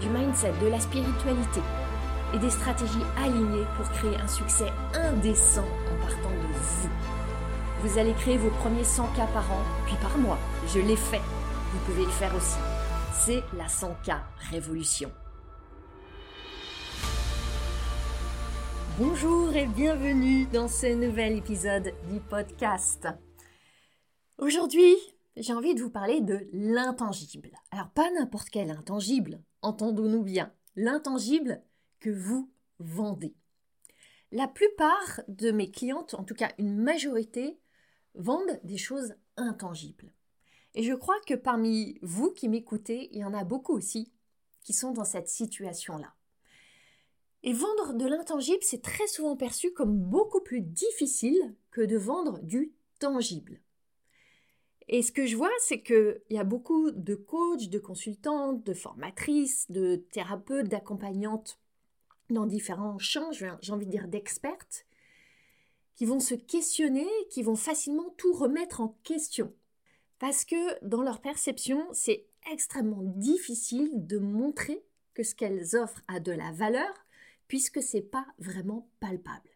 du 0.00 0.08
mindset, 0.08 0.52
de 0.62 0.68
la 0.68 0.80
spiritualité 0.80 1.60
et 2.34 2.38
des 2.38 2.50
stratégies 2.50 3.04
alignées 3.16 3.66
pour 3.76 3.88
créer 3.90 4.16
un 4.16 4.28
succès 4.28 4.72
indécent 4.94 5.64
en 5.64 6.06
partant 6.06 6.30
de 6.30 6.52
vous. 6.52 6.88
Vous 7.82 7.98
allez 7.98 8.12
créer 8.14 8.36
vos 8.36 8.50
premiers 8.50 8.84
100 8.84 9.06
k 9.08 9.16
par 9.32 9.50
an, 9.52 9.62
puis 9.86 9.96
par 10.02 10.16
mois. 10.18 10.38
Je 10.74 10.80
l'ai 10.80 10.96
fait. 10.96 11.20
Vous 11.72 11.78
pouvez 11.86 12.04
le 12.04 12.10
faire 12.10 12.34
aussi. 12.34 12.58
C'est 13.12 13.42
la 13.56 13.66
100K 13.66 14.18
Révolution. 14.50 15.10
Bonjour 18.98 19.54
et 19.54 19.66
bienvenue 19.66 20.46
dans 20.46 20.68
ce 20.68 20.86
nouvel 20.94 21.36
épisode 21.36 21.92
du 22.10 22.18
podcast. 22.20 23.06
Aujourd'hui, 24.38 24.96
j'ai 25.36 25.52
envie 25.52 25.74
de 25.74 25.82
vous 25.82 25.90
parler 25.90 26.20
de 26.20 26.48
l'intangible. 26.52 27.52
Alors 27.70 27.90
pas 27.90 28.10
n'importe 28.12 28.50
quel 28.50 28.70
intangible, 28.70 29.42
entendons-nous 29.62 30.22
bien, 30.22 30.52
l'intangible 30.76 31.62
que 32.00 32.10
vous 32.10 32.50
vendez. 32.78 33.34
La 34.32 34.48
plupart 34.48 35.22
de 35.28 35.50
mes 35.50 35.70
clientes, 35.70 36.14
en 36.14 36.24
tout 36.24 36.34
cas 36.34 36.52
une 36.58 36.76
majorité, 36.76 37.58
vendent 38.14 38.60
des 38.64 38.78
choses 38.78 39.14
intangibles. 39.36 40.12
Et 40.74 40.82
je 40.82 40.94
crois 40.94 41.18
que 41.26 41.34
parmi 41.34 41.98
vous 42.02 42.30
qui 42.32 42.48
m'écoutez, 42.48 43.08
il 43.12 43.18
y 43.18 43.24
en 43.24 43.34
a 43.34 43.44
beaucoup 43.44 43.74
aussi 43.74 44.12
qui 44.62 44.72
sont 44.72 44.92
dans 44.92 45.04
cette 45.04 45.28
situation-là. 45.28 46.14
Et 47.42 47.52
vendre 47.52 47.94
de 47.94 48.06
l'intangible, 48.06 48.62
c'est 48.62 48.82
très 48.82 49.06
souvent 49.06 49.36
perçu 49.36 49.72
comme 49.72 49.96
beaucoup 49.96 50.40
plus 50.40 50.60
difficile 50.60 51.54
que 51.70 51.82
de 51.82 51.96
vendre 51.96 52.40
du 52.42 52.74
tangible. 52.98 53.60
Et 54.88 55.02
ce 55.02 55.10
que 55.10 55.26
je 55.26 55.36
vois, 55.36 55.50
c'est 55.58 55.82
qu'il 55.82 56.20
y 56.30 56.38
a 56.38 56.44
beaucoup 56.44 56.90
de 56.92 57.14
coachs, 57.14 57.68
de 57.68 57.78
consultantes, 57.78 58.64
de 58.64 58.74
formatrices, 58.74 59.70
de 59.70 59.96
thérapeutes, 60.12 60.68
d'accompagnantes 60.68 61.58
dans 62.30 62.46
différents 62.46 62.98
champs, 62.98 63.32
j'ai 63.32 63.72
envie 63.72 63.86
de 63.86 63.90
dire 63.90 64.08
d'expertes, 64.08 64.86
qui 65.94 66.06
vont 66.06 66.20
se 66.20 66.34
questionner, 66.34 67.08
qui 67.30 67.42
vont 67.42 67.56
facilement 67.56 68.10
tout 68.16 68.32
remettre 68.32 68.80
en 68.80 68.96
question. 69.02 69.52
Parce 70.18 70.44
que 70.44 70.84
dans 70.84 71.02
leur 71.02 71.20
perception, 71.20 71.86
c'est 71.92 72.26
extrêmement 72.50 73.02
difficile 73.02 74.06
de 74.06 74.18
montrer 74.18 74.84
que 75.14 75.22
ce 75.22 75.34
qu'elles 75.34 75.76
offrent 75.76 76.02
a 76.08 76.20
de 76.20 76.32
la 76.32 76.52
valeur, 76.52 76.92
puisque 77.48 77.82
c'est 77.82 78.02
pas 78.02 78.26
vraiment 78.38 78.88
palpable 79.00 79.55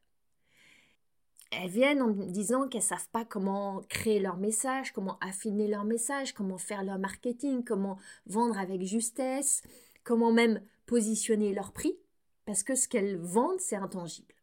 elles 1.51 1.71
viennent 1.71 2.03
en 2.03 2.11
disant 2.11 2.69
qu'elles 2.69 2.83
savent 2.83 3.09
pas 3.11 3.25
comment 3.25 3.83
créer 3.89 4.21
leur 4.21 4.37
message, 4.37 4.93
comment 4.93 5.19
affiner 5.21 5.67
leur 5.67 5.85
message, 5.85 6.33
comment 6.33 6.59
faire 6.59 6.85
leur 6.85 6.99
marketing, 6.99 7.65
comment 7.65 7.99
vendre 8.27 8.59
avec 8.59 8.83
justesse, 8.83 9.63
comment 10.05 10.33
même 10.33 10.63
positionner 10.87 11.53
leur 11.53 11.73
prix, 11.73 11.99
parce 12.47 12.63
que 12.63 12.75
ce 12.75 12.89
qu'elles 12.89 13.17
vendent, 13.17 13.61
c'est 13.61 13.77
intangible. 13.77 14.35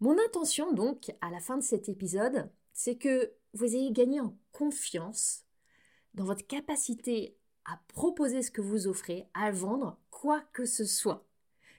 Mon 0.00 0.18
intention 0.18 0.72
donc, 0.72 1.10
à 1.20 1.30
la 1.30 1.40
fin 1.40 1.56
de 1.56 1.62
cet 1.62 1.88
épisode, 1.88 2.50
c'est 2.72 2.96
que 2.96 3.32
vous 3.54 3.74
ayez 3.74 3.92
gagné 3.92 4.20
en 4.20 4.36
confiance 4.52 5.44
dans 6.14 6.24
votre 6.24 6.46
capacité 6.46 7.36
à 7.64 7.80
proposer 7.88 8.42
ce 8.42 8.50
que 8.50 8.60
vous 8.60 8.86
offrez, 8.86 9.26
à 9.32 9.50
vendre 9.50 9.98
quoi 10.10 10.42
que 10.52 10.66
ce 10.66 10.84
soit, 10.84 11.26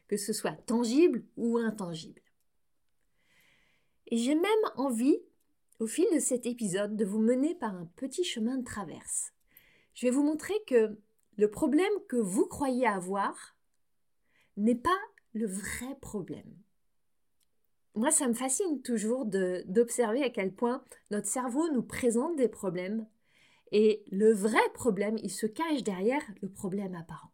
que 0.07 0.17
ce 0.17 0.33
soit 0.33 0.53
tangible 0.65 1.23
ou 1.37 1.57
intangible. 1.57 2.21
Et 4.07 4.17
j'ai 4.17 4.35
même 4.35 4.45
envie, 4.75 5.19
au 5.79 5.87
fil 5.87 6.05
de 6.13 6.19
cet 6.19 6.45
épisode, 6.45 6.95
de 6.95 7.05
vous 7.05 7.19
mener 7.19 7.55
par 7.55 7.75
un 7.75 7.85
petit 7.95 8.23
chemin 8.23 8.57
de 8.57 8.63
traverse. 8.63 9.33
Je 9.93 10.05
vais 10.05 10.11
vous 10.11 10.23
montrer 10.23 10.53
que 10.67 10.97
le 11.37 11.51
problème 11.51 11.93
que 12.07 12.17
vous 12.17 12.45
croyez 12.45 12.87
avoir 12.87 13.57
n'est 14.57 14.75
pas 14.75 14.99
le 15.33 15.47
vrai 15.47 15.95
problème. 16.01 16.55
Moi, 17.93 18.11
ça 18.11 18.27
me 18.27 18.33
fascine 18.33 18.81
toujours 18.81 19.25
d'observer 19.25 20.23
à 20.23 20.29
quel 20.29 20.53
point 20.53 20.83
notre 21.11 21.27
cerveau 21.27 21.69
nous 21.71 21.83
présente 21.83 22.35
des 22.35 22.49
problèmes 22.49 23.07
et 23.71 24.03
le 24.11 24.31
vrai 24.31 24.61
problème, 24.73 25.17
il 25.23 25.31
se 25.31 25.45
cache 25.45 25.83
derrière 25.83 26.23
le 26.41 26.49
problème 26.49 26.95
apparent. 26.95 27.31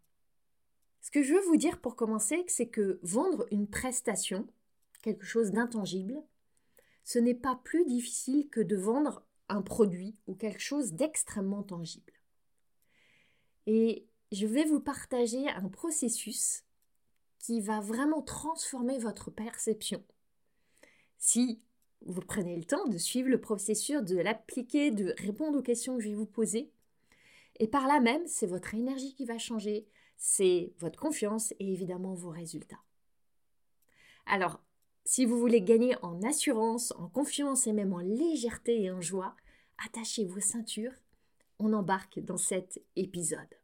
Ce 1.02 1.12
que 1.12 1.24
je 1.24 1.34
veux 1.34 1.42
vous 1.42 1.58
dire 1.58 1.80
pour 1.80 1.96
commencer, 1.96 2.44
c'est 2.48 2.70
que 2.70 3.00
vendre 3.03 3.46
une 3.52 3.68
prestation, 3.68 4.48
quelque 5.02 5.26
chose 5.26 5.52
d'intangible, 5.52 6.24
ce 7.12 7.20
n'est 7.20 7.36
pas 7.36 7.60
plus 7.66 7.86
difficile 7.86 8.48
que 8.50 8.62
de 8.62 8.78
vendre 8.78 9.26
un 9.50 9.62
produit 9.62 10.16
ou 10.28 10.36
quelque 10.36 10.62
chose 10.62 10.94
d'extrêmement 10.94 11.62
tangible. 11.62 12.14
Et 13.68 14.08
je 14.32 14.48
vais 14.48 14.64
vous 14.64 14.80
partager 14.80 15.50
un 15.50 15.68
processus 15.68 16.64
qui 17.38 17.60
va 17.60 17.82
vraiment 17.82 18.22
transformer 18.22 18.98
votre 18.98 19.30
perception. 19.30 20.02
Si 21.18 21.62
vous 22.06 22.22
prenez 22.22 22.56
le 22.56 22.64
temps 22.64 22.88
de 22.88 22.98
suivre 22.98 23.28
le 23.28 23.42
processus, 23.42 24.02
de 24.02 24.18
l'appliquer, 24.18 24.92
de 24.92 25.14
répondre 25.18 25.60
aux 25.60 25.64
questions 25.64 25.98
que 25.98 26.04
je 26.04 26.10
vais 26.10 26.16
vous 26.16 26.26
poser, 26.26 26.72
et 27.60 27.68
par 27.68 27.88
là 27.88 28.00
même, 28.00 28.26
c'est 28.26 28.48
votre 28.48 28.74
énergie 28.74 29.14
qui 29.16 29.26
va 29.26 29.38
changer, 29.38 29.86
c'est 30.16 30.72
votre 30.80 30.98
confiance 30.98 31.52
et 31.60 31.74
évidemment 31.74 32.14
vos 32.14 32.30
résultats. 32.30 32.82
Alors, 34.26 34.62
si 35.12 35.26
vous 35.26 35.38
voulez 35.38 35.62
gagner 35.62 35.94
en 36.04 36.24
assurance, 36.24 36.94
en 36.94 37.10
confiance 37.10 37.68
et 37.68 37.74
même 37.74 37.92
en 37.92 38.00
légèreté 38.00 38.84
et 38.84 38.92
en 38.92 39.02
joie, 39.02 39.36
attachez 39.86 40.24
vos 40.24 40.40
ceintures. 40.40 40.94
On 41.60 41.74
embarque 41.74 42.22
dans 42.22 42.38
cet 42.38 42.82
épisode. 42.96 43.60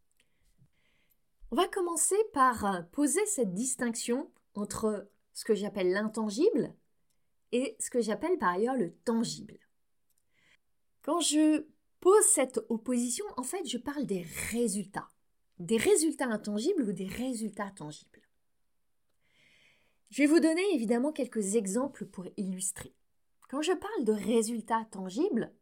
On 1.51 1.55
va 1.55 1.69
commencer 1.69 2.17
par 2.33 2.85
poser 2.89 3.25
cette 3.27 3.53
distinction 3.53 4.29
entre 4.55 5.09
ce 5.31 5.45
que 5.45 5.55
j'appelle 5.55 5.93
l'intangible 5.93 6.75
et 7.53 7.77
ce 7.79 7.89
que 7.89 8.01
j'appelle 8.01 8.37
par 8.37 8.49
ailleurs 8.49 8.75
le 8.75 8.91
tangible. 9.05 9.57
Quand 11.01 11.21
je 11.21 11.65
pose 12.01 12.25
cette 12.25 12.59
opposition, 12.67 13.23
en 13.37 13.43
fait, 13.43 13.65
je 13.65 13.77
parle 13.77 14.05
des 14.05 14.25
résultats. 14.51 15.07
Des 15.59 15.77
résultats 15.77 16.27
intangibles 16.27 16.83
ou 16.83 16.91
des 16.91 17.07
résultats 17.07 17.71
tangibles. 17.71 18.16
Je 20.09 20.21
vais 20.21 20.27
vous 20.27 20.39
donner 20.39 20.63
évidemment 20.73 21.11
quelques 21.11 21.55
exemples 21.55 22.05
pour 22.05 22.25
illustrer. 22.37 22.93
Quand 23.49 23.61
je 23.61 23.73
parle 23.73 24.05
de 24.05 24.13
résultats 24.13 24.85
tangibles, 24.91 25.53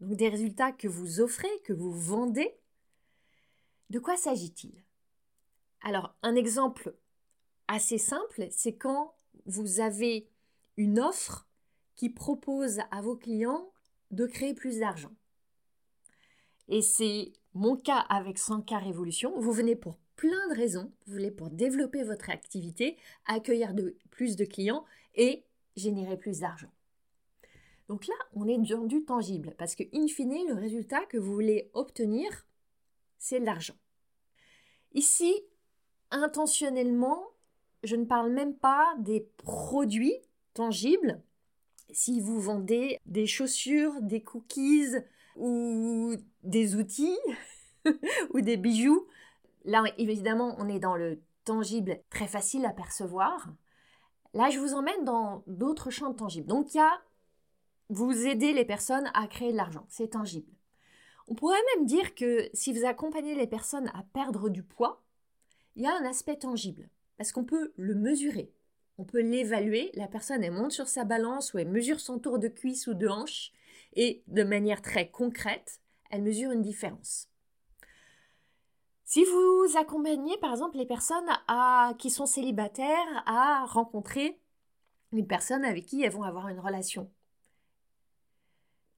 donc 0.00 0.16
des 0.16 0.28
résultats 0.28 0.72
que 0.72 0.88
vous 0.88 1.20
offrez, 1.20 1.48
que 1.64 1.72
vous 1.72 1.92
vendez, 1.92 2.58
de 3.90 3.98
quoi 3.98 4.16
s'agit-il? 4.16 4.84
Alors, 5.82 6.14
un 6.22 6.34
exemple 6.34 6.96
assez 7.68 7.98
simple, 7.98 8.48
c'est 8.50 8.76
quand 8.76 9.14
vous 9.46 9.80
avez 9.80 10.28
une 10.76 10.98
offre 10.98 11.48
qui 11.94 12.10
propose 12.10 12.80
à 12.90 13.00
vos 13.00 13.16
clients 13.16 13.72
de 14.10 14.26
créer 14.26 14.54
plus 14.54 14.78
d'argent. 14.78 15.14
Et 16.68 16.82
c'est 16.82 17.32
mon 17.54 17.76
cas 17.76 17.98
avec 17.98 18.38
100K 18.38 18.84
Révolution. 18.84 19.38
Vous 19.40 19.52
venez 19.52 19.74
pour 19.74 19.98
plein 20.18 20.48
de 20.48 20.56
raisons. 20.56 20.92
Vous 21.06 21.12
voulez 21.12 21.30
pour 21.30 21.48
développer 21.48 22.02
votre 22.02 22.28
activité, 22.28 22.98
accueillir 23.24 23.72
plus 24.10 24.36
de 24.36 24.44
clients 24.44 24.84
et 25.14 25.44
générer 25.76 26.18
plus 26.18 26.40
d'argent. 26.40 26.70
Donc 27.88 28.06
là, 28.06 28.14
on 28.34 28.46
est 28.46 28.58
dans 28.58 28.84
du 28.84 29.04
tangible 29.04 29.54
parce 29.56 29.74
que, 29.74 29.84
in 29.94 30.08
fine, 30.08 30.46
le 30.48 30.54
résultat 30.54 31.06
que 31.06 31.16
vous 31.16 31.32
voulez 31.32 31.70
obtenir, 31.72 32.46
c'est 33.18 33.38
l'argent. 33.38 33.76
Ici, 34.92 35.32
intentionnellement, 36.10 37.28
je 37.84 37.94
ne 37.94 38.04
parle 38.04 38.32
même 38.32 38.56
pas 38.56 38.94
des 38.98 39.28
produits 39.38 40.16
tangibles. 40.52 41.22
Si 41.90 42.20
vous 42.20 42.40
vendez 42.40 42.98
des 43.06 43.26
chaussures, 43.26 44.02
des 44.02 44.22
cookies 44.22 44.96
ou 45.36 46.16
des 46.42 46.74
outils 46.74 47.18
ou 48.34 48.40
des 48.40 48.56
bijoux, 48.56 49.06
Là, 49.68 49.84
évidemment, 49.98 50.56
on 50.58 50.66
est 50.66 50.78
dans 50.78 50.96
le 50.96 51.20
tangible 51.44 52.00
très 52.08 52.26
facile 52.26 52.64
à 52.64 52.70
percevoir. 52.70 53.48
Là, 54.32 54.48
je 54.48 54.58
vous 54.58 54.72
emmène 54.72 55.04
dans 55.04 55.44
d'autres 55.46 55.90
champs 55.90 56.14
tangibles. 56.14 56.46
Donc, 56.46 56.72
il 56.72 56.78
y 56.78 56.80
a 56.80 57.02
vous 57.90 58.26
aider 58.26 58.54
les 58.54 58.64
personnes 58.64 59.10
à 59.12 59.26
créer 59.26 59.52
de 59.52 59.58
l'argent. 59.58 59.84
C'est 59.90 60.12
tangible. 60.12 60.50
On 61.26 61.34
pourrait 61.34 61.58
même 61.76 61.84
dire 61.84 62.14
que 62.14 62.48
si 62.54 62.72
vous 62.72 62.86
accompagnez 62.86 63.34
les 63.34 63.46
personnes 63.46 63.88
à 63.88 64.04
perdre 64.14 64.48
du 64.48 64.62
poids, 64.62 65.02
il 65.76 65.82
y 65.82 65.86
a 65.86 65.94
un 65.94 66.06
aspect 66.06 66.36
tangible, 66.36 66.88
parce 67.18 67.30
qu'on 67.30 67.44
peut 67.44 67.74
le 67.76 67.94
mesurer, 67.94 68.50
on 68.96 69.04
peut 69.04 69.20
l'évaluer, 69.20 69.90
la 69.94 70.08
personne 70.08 70.42
elle 70.42 70.52
monte 70.52 70.72
sur 70.72 70.88
sa 70.88 71.04
balance 71.04 71.52
ou 71.52 71.58
elle 71.58 71.68
mesure 71.68 72.00
son 72.00 72.18
tour 72.18 72.38
de 72.38 72.48
cuisse 72.48 72.86
ou 72.86 72.94
de 72.94 73.06
hanche, 73.06 73.52
et 73.92 74.22
de 74.28 74.44
manière 74.44 74.80
très 74.80 75.10
concrète, 75.10 75.80
elle 76.10 76.22
mesure 76.22 76.52
une 76.52 76.62
différence. 76.62 77.28
Si 79.08 79.24
vous 79.24 79.78
accompagnez 79.78 80.36
par 80.36 80.50
exemple 80.50 80.76
les 80.76 80.84
personnes 80.84 81.30
qui 81.96 82.10
sont 82.10 82.26
célibataires 82.26 83.22
à 83.24 83.64
rencontrer 83.64 84.38
une 85.12 85.26
personne 85.26 85.64
avec 85.64 85.86
qui 85.86 86.02
elles 86.02 86.12
vont 86.12 86.24
avoir 86.24 86.48
une 86.48 86.60
relation, 86.60 87.10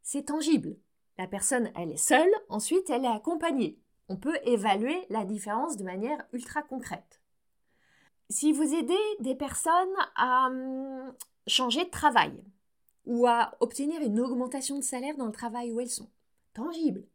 c'est 0.03 0.25
tangible. 0.25 0.77
La 1.17 1.29
personne, 1.29 1.71
elle 1.77 1.93
est 1.93 1.97
seule, 1.97 2.29
ensuite 2.49 2.91
elle 2.91 3.05
est 3.05 3.09
accompagnée. 3.09 3.79
On 4.09 4.17
peut 4.17 4.37
évaluer 4.43 5.07
la 5.11 5.25
différence 5.25 5.77
de 5.77 5.85
manière 5.85 6.27
ultra 6.33 6.65
concrète. 6.65 7.23
Si 8.31 8.53
vous 8.53 8.75
aidez 8.75 8.99
des 9.21 9.37
personnes 9.37 9.95
à 10.17 10.49
hum, 10.49 11.15
changer 11.47 11.85
de 11.85 11.91
travail 11.91 12.33
ou 13.07 13.29
à 13.29 13.53
obtenir 13.61 14.03
une 14.03 14.19
augmentation 14.19 14.77
de 14.77 14.83
salaire 14.83 15.17
dans 15.17 15.27
le 15.27 15.33
travail 15.33 15.71
où 15.71 15.79
elles 15.79 15.89
sont, 15.89 16.11
tangible. 16.53 17.07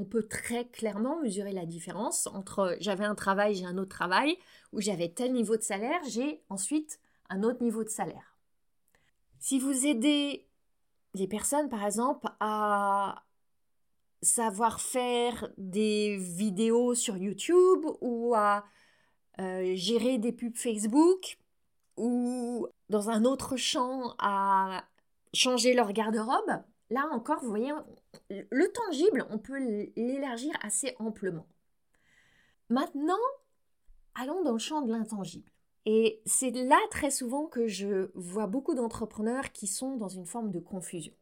On 0.00 0.04
peut 0.06 0.26
très 0.26 0.66
clairement 0.66 1.20
mesurer 1.20 1.52
la 1.52 1.66
différence 1.66 2.26
entre 2.28 2.74
j'avais 2.80 3.04
un 3.04 3.14
travail, 3.14 3.54
j'ai 3.54 3.66
un 3.66 3.76
autre 3.76 3.94
travail, 3.94 4.38
ou 4.72 4.80
j'avais 4.80 5.10
tel 5.10 5.30
niveau 5.34 5.58
de 5.58 5.62
salaire, 5.62 6.00
j'ai 6.08 6.42
ensuite 6.48 6.98
un 7.28 7.42
autre 7.42 7.62
niveau 7.62 7.84
de 7.84 7.90
salaire. 7.90 8.38
Si 9.40 9.58
vous 9.58 9.84
aidez 9.84 10.48
les 11.12 11.28
personnes, 11.28 11.68
par 11.68 11.84
exemple, 11.84 12.26
à 12.40 13.26
savoir 14.22 14.80
faire 14.80 15.50
des 15.58 16.16
vidéos 16.16 16.94
sur 16.94 17.18
YouTube 17.18 17.84
ou 18.00 18.34
à 18.34 18.64
euh, 19.38 19.74
gérer 19.74 20.16
des 20.16 20.32
pubs 20.32 20.56
Facebook 20.56 21.36
ou 21.98 22.66
dans 22.88 23.10
un 23.10 23.26
autre 23.26 23.58
champ 23.58 24.14
à 24.18 24.82
changer 25.34 25.74
leur 25.74 25.92
garde-robe, 25.92 26.62
là 26.90 27.08
encore, 27.12 27.40
vous 27.40 27.48
voyez, 27.48 27.72
le 28.28 28.72
tangible, 28.72 29.26
on 29.30 29.38
peut 29.38 29.58
l'élargir 29.96 30.52
assez 30.62 30.94
amplement. 30.98 31.46
Maintenant, 32.68 33.14
allons 34.14 34.42
dans 34.42 34.52
le 34.52 34.58
champ 34.58 34.82
de 34.82 34.92
l'intangible. 34.92 35.50
Et 35.86 36.20
c'est 36.26 36.50
là 36.50 36.78
très 36.90 37.10
souvent 37.10 37.46
que 37.46 37.66
je 37.66 38.10
vois 38.14 38.46
beaucoup 38.46 38.74
d'entrepreneurs 38.74 39.50
qui 39.52 39.66
sont 39.66 39.96
dans 39.96 40.08
une 40.08 40.26
forme 40.26 40.50
de 40.50 40.60
confusion. 40.60 41.14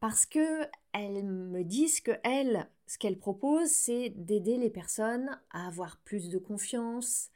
Parce 0.00 0.24
que 0.24 0.64
elles 0.92 1.24
me 1.24 1.62
disent 1.62 2.00
que 2.00 2.12
elles, 2.24 2.68
ce 2.86 2.96
qu'elles 2.96 3.18
proposent, 3.18 3.70
c'est 3.70 4.10
d'aider 4.10 4.56
les 4.56 4.70
personnes 4.70 5.38
à 5.50 5.66
avoir 5.66 5.98
plus 5.98 6.30
de 6.30 6.38
confiance, 6.38 7.28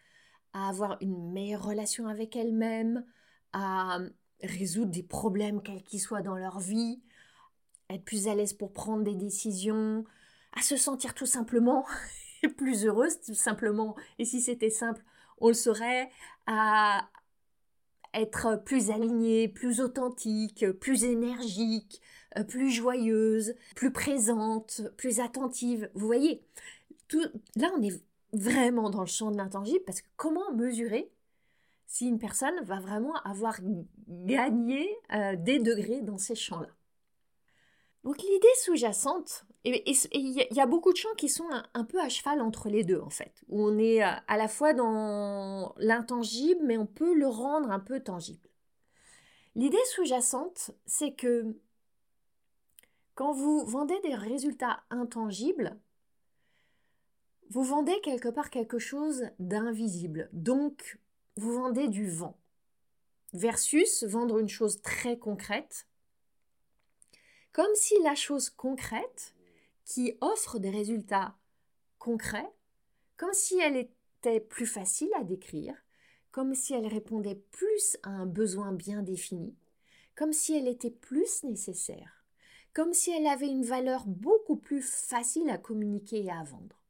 à 0.55 0.69
avoir 0.71 0.97
une 1.03 1.33
meilleure 1.33 1.65
relation 1.65 2.07
avec 2.07 2.37
elles-mêmes, 2.37 3.05
à 3.53 3.99
résoudre 4.43 4.91
des 4.91 5.03
problèmes 5.03 5.63
quels 5.63 5.83
qu'ils 5.83 6.01
soient 6.01 6.23
dans 6.23 6.37
leur 6.37 6.59
vie, 6.59 7.03
être 7.95 8.05
plus 8.05 8.29
à 8.29 8.35
l'aise 8.35 8.53
pour 8.53 8.73
prendre 8.73 9.05
des 9.05 9.15
décisions, 9.15 10.05
à 10.53 10.63
se 10.63 10.77
sentir 10.77 11.15
tout 11.15 11.27
simplement 11.27 11.87
plus 12.57 12.87
heureuse, 12.87 13.21
tout 13.21 13.35
simplement. 13.35 13.97
Et 14.19 14.25
si 14.25 14.41
c'était 14.41 14.71
simple, 14.71 15.03
on 15.39 15.49
le 15.49 15.55
saurait, 15.55 16.11
à 16.47 17.09
être 18.15 18.63
plus 18.65 18.91
alignée, 18.91 19.49
plus 19.49 19.81
authentique, 19.81 20.71
plus 20.73 21.05
énergique, 21.05 22.01
euh, 22.39 22.45
plus 22.45 22.71
joyeuse, 22.71 23.55
plus 23.75 23.93
présente, 23.93 24.83
plus 24.97 25.21
attentive. 25.21 25.91
Vous 25.95 26.07
voyez, 26.07 26.45
tout, 27.09 27.25
là 27.57 27.71
on 27.77 27.83
est 27.83 28.01
vraiment 28.33 28.91
dans 28.91 29.01
le 29.01 29.07
champ 29.07 29.31
de 29.31 29.37
l'intangible 29.37 29.85
parce 29.85 30.01
que 30.01 30.09
comment 30.17 30.53
mesurer 30.53 31.11
si 31.87 32.09
une 32.09 32.19
personne 32.19 32.61
va 32.63 32.81
vraiment 32.81 33.15
avoir 33.23 33.59
gagné 34.09 34.89
euh, 35.13 35.37
des 35.37 35.59
degrés 35.59 36.01
dans 36.01 36.19
ces 36.19 36.35
champs-là? 36.35 36.69
Donc 38.05 38.23
l'idée 38.23 38.47
sous-jacente, 38.63 39.47
et 39.65 39.83
il 40.13 40.47
y, 40.53 40.61
a 40.61 40.67
beaucoup 40.67 40.93
de 40.93 40.97
champs 40.99 41.15
qui 41.17 41.31
sont 41.31 41.49
un, 41.73 41.85
peu 41.85 41.99
à 41.99 42.11
cheval 42.11 42.43
entre 42.43 42.69
les 42.69 42.85
deux 42.85 43.01
en 43.01 43.09
fait, 43.09 43.43
où 43.49 43.65
on 43.65 43.79
est 43.79 44.05
euh, 44.05 44.11
à 44.29 44.37
la 44.37 44.47
fois 44.47 44.75
dans 44.75 45.75
l'intangible, 45.79 46.61
mais 46.65 46.77
on 46.77 46.85
peut 46.85 47.15
le 47.15 47.27
rendre 47.27 47.71
un 47.71 47.81
peu 47.81 48.01
tangible. 48.01 48.47
L'idée 49.55 49.79
sous-jacente, 49.95 50.73
c'est 50.85 51.15
que 51.15 51.57
quand 53.15 53.33
vous 53.33 53.65
vendez 53.65 53.99
des 54.01 54.15
résultats 54.15 54.83
intangibles, 54.91 55.79
vous 57.51 57.63
vendez 57.63 57.99
quelque 58.03 58.29
part 58.29 58.51
quelque 58.51 58.79
chose 58.79 59.31
d'invisible. 59.39 60.29
Donc, 60.33 60.99
vous 61.37 61.55
vendez 61.55 61.89
du 61.89 62.11
vent. 62.11 62.37
Versus 63.33 64.05
vendre 64.05 64.39
une 64.39 64.49
chose 64.49 64.83
très 64.83 65.19
concrète, 65.19 65.87
comme 67.55 67.75
si 67.77 67.95
la 68.03 68.17
chose 68.17 68.51
concrète, 68.51 69.33
qui 69.85 70.19
offre 70.21 70.59
des 70.59 70.71
résultats 70.71 71.37
concrets, 71.99 72.51
comme 73.17 73.33
si 73.33 73.59
elle 73.61 73.77
était 73.77 74.41
plus 74.41 74.67
facile 74.67 75.11
à 75.17 75.23
décrire, 75.23 75.77
comme 76.33 76.55
si 76.55 76.75
elle 76.75 76.89
répondait 76.89 77.41
plus 77.53 77.97
à 78.03 78.11
un 78.11 78.27
besoin 78.27 78.73
bien 78.73 79.03
défini, 79.03 79.55
comme 80.17 80.33
si 80.33 80.57
elle 80.57 80.67
était 80.67 80.91
plus 80.91 81.45
nécessaire, 81.45 82.25
comme 82.73 82.93
si 82.93 83.13
elle 83.13 83.29
avait 83.29 83.47
une 83.47 83.65
valeur 83.65 84.05
beaucoup 84.05 84.57
plus 84.57 84.83
facile 84.83 85.49
à 85.49 85.57
communiquer 85.57 86.25
et 86.25 86.33
à 86.33 86.43
vendre. 86.43 86.83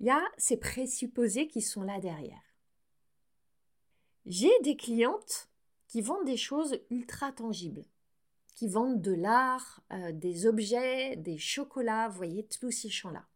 Il 0.00 0.06
y 0.06 0.10
a 0.10 0.22
ces 0.36 0.58
présupposés 0.58 1.48
qui 1.48 1.62
sont 1.62 1.82
là 1.82 1.98
derrière. 1.98 2.42
J'ai 4.26 4.52
des 4.64 4.76
clientes 4.76 5.48
qui 5.88 6.02
vendent 6.02 6.26
des 6.26 6.36
choses 6.36 6.78
ultra 6.90 7.32
tangibles 7.32 7.86
qui 8.60 8.68
vendent 8.68 9.00
de 9.00 9.14
l'art, 9.14 9.82
euh, 9.90 10.12
des 10.12 10.44
objets, 10.44 11.16
des 11.16 11.38
chocolats, 11.38 12.10
voyez, 12.10 12.44
tous 12.44 12.70
ces 12.70 12.90
champs-là. 12.90 13.26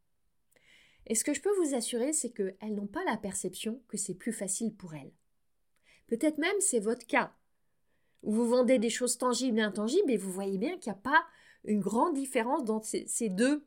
Et 1.06 1.14
ce 1.14 1.24
que 1.24 1.32
je 1.32 1.40
peux 1.40 1.56
vous 1.62 1.74
assurer, 1.74 2.12
c'est 2.12 2.28
qu'elles 2.30 2.74
n'ont 2.74 2.86
pas 2.86 3.02
la 3.04 3.16
perception 3.16 3.80
que 3.88 3.96
c'est 3.96 4.12
plus 4.12 4.34
facile 4.34 4.74
pour 4.76 4.92
elles. 4.92 5.14
Peut-être 6.08 6.36
même 6.36 6.60
c'est 6.60 6.78
votre 6.78 7.06
cas. 7.06 7.32
Vous 8.22 8.46
vendez 8.46 8.78
des 8.78 8.90
choses 8.90 9.16
tangibles 9.16 9.60
et 9.60 9.62
intangibles 9.62 10.10
et 10.10 10.18
vous 10.18 10.30
voyez 10.30 10.58
bien 10.58 10.76
qu'il 10.76 10.92
n'y 10.92 10.98
a 10.98 11.00
pas 11.00 11.24
une 11.64 11.80
grande 11.80 12.12
différence 12.12 12.62
dans 12.62 12.82
ces 12.82 13.30
deux 13.30 13.64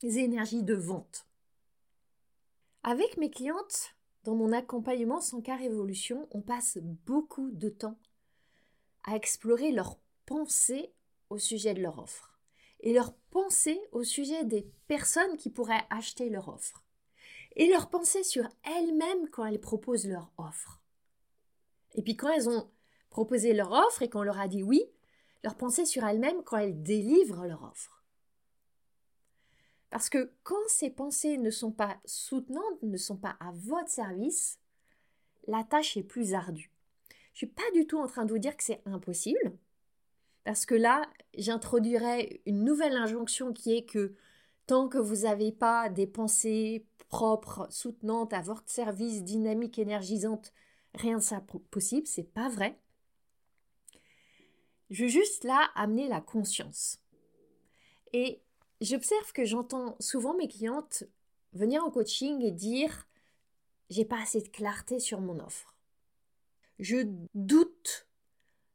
énergies 0.00 0.62
de 0.62 0.74
vente. 0.74 1.26
Avec 2.84 3.16
mes 3.16 3.30
clientes, 3.30 3.96
dans 4.22 4.36
mon 4.36 4.52
accompagnement 4.52 5.20
sans 5.20 5.40
car 5.40 5.60
évolution, 5.60 6.28
on 6.30 6.40
passe 6.40 6.78
beaucoup 7.04 7.50
de 7.50 7.68
temps 7.68 7.98
à 9.02 9.16
explorer 9.16 9.72
leurs 9.72 10.03
penser 10.26 10.92
au 11.30 11.38
sujet 11.38 11.74
de 11.74 11.82
leur 11.82 11.98
offre 11.98 12.38
et 12.80 12.92
leur 12.92 13.14
penser 13.30 13.80
au 13.92 14.04
sujet 14.04 14.44
des 14.44 14.70
personnes 14.86 15.36
qui 15.36 15.50
pourraient 15.50 15.86
acheter 15.90 16.28
leur 16.28 16.48
offre 16.48 16.84
et 17.56 17.68
leur 17.68 17.88
penser 17.88 18.22
sur 18.22 18.48
elles-mêmes 18.64 19.28
quand 19.30 19.44
elles 19.44 19.60
proposent 19.60 20.06
leur 20.06 20.32
offre. 20.38 20.80
Et 21.94 22.02
puis 22.02 22.16
quand 22.16 22.30
elles 22.30 22.48
ont 22.48 22.70
proposé 23.10 23.52
leur 23.54 23.72
offre 23.72 24.02
et 24.02 24.10
qu'on 24.10 24.22
leur 24.22 24.40
a 24.40 24.48
dit 24.48 24.62
oui, 24.62 24.82
leur 25.42 25.56
penser 25.56 25.84
sur 25.84 26.04
elles-mêmes 26.04 26.42
quand 26.42 26.56
elles 26.56 26.82
délivrent 26.82 27.46
leur 27.46 27.62
offre. 27.64 28.02
Parce 29.90 30.08
que 30.08 30.32
quand 30.42 30.66
ces 30.66 30.90
pensées 30.90 31.38
ne 31.38 31.50
sont 31.50 31.70
pas 31.70 31.96
soutenantes, 32.04 32.82
ne 32.82 32.96
sont 32.96 33.16
pas 33.16 33.36
à 33.38 33.52
votre 33.52 33.88
service, 33.88 34.58
la 35.46 35.62
tâche 35.62 35.96
est 35.96 36.02
plus 36.02 36.34
ardue. 36.34 36.72
Je 37.10 37.14
ne 37.14 37.36
suis 37.36 37.46
pas 37.46 37.70
du 37.74 37.86
tout 37.86 37.98
en 37.98 38.08
train 38.08 38.24
de 38.24 38.32
vous 38.32 38.38
dire 38.38 38.56
que 38.56 38.64
c'est 38.64 38.82
impossible. 38.86 39.56
Parce 40.44 40.66
que 40.66 40.74
là, 40.74 41.08
j'introduirais 41.36 42.40
une 42.46 42.64
nouvelle 42.64 42.96
injonction 42.96 43.52
qui 43.52 43.74
est 43.74 43.84
que 43.84 44.14
tant 44.66 44.88
que 44.88 44.98
vous 44.98 45.22
n'avez 45.22 45.52
pas 45.52 45.88
des 45.88 46.06
pensées 46.06 46.86
propres, 47.08 47.66
soutenantes, 47.70 48.32
à 48.32 48.42
votre 48.42 48.68
service, 48.68 49.22
dynamiques, 49.22 49.78
énergisantes, 49.78 50.52
rien 50.94 51.18
de 51.18 51.22
ça 51.22 51.42
possible, 51.70 52.06
c'est 52.06 52.32
pas 52.32 52.48
vrai. 52.48 52.78
Je 54.90 55.04
veux 55.04 55.10
juste 55.10 55.44
là 55.44 55.70
amener 55.74 56.08
la 56.08 56.20
conscience. 56.20 56.98
Et 58.12 58.42
j'observe 58.80 59.32
que 59.32 59.44
j'entends 59.44 59.96
souvent 59.98 60.34
mes 60.34 60.48
clientes 60.48 61.04
venir 61.52 61.84
en 61.84 61.90
coaching 61.90 62.42
et 62.42 62.50
dire 62.50 63.06
j'ai 63.90 64.04
pas 64.04 64.20
assez 64.20 64.40
de 64.40 64.48
clarté 64.48 64.98
sur 64.98 65.20
mon 65.20 65.38
offre. 65.40 65.74
Je 66.78 67.06
doute 67.34 68.08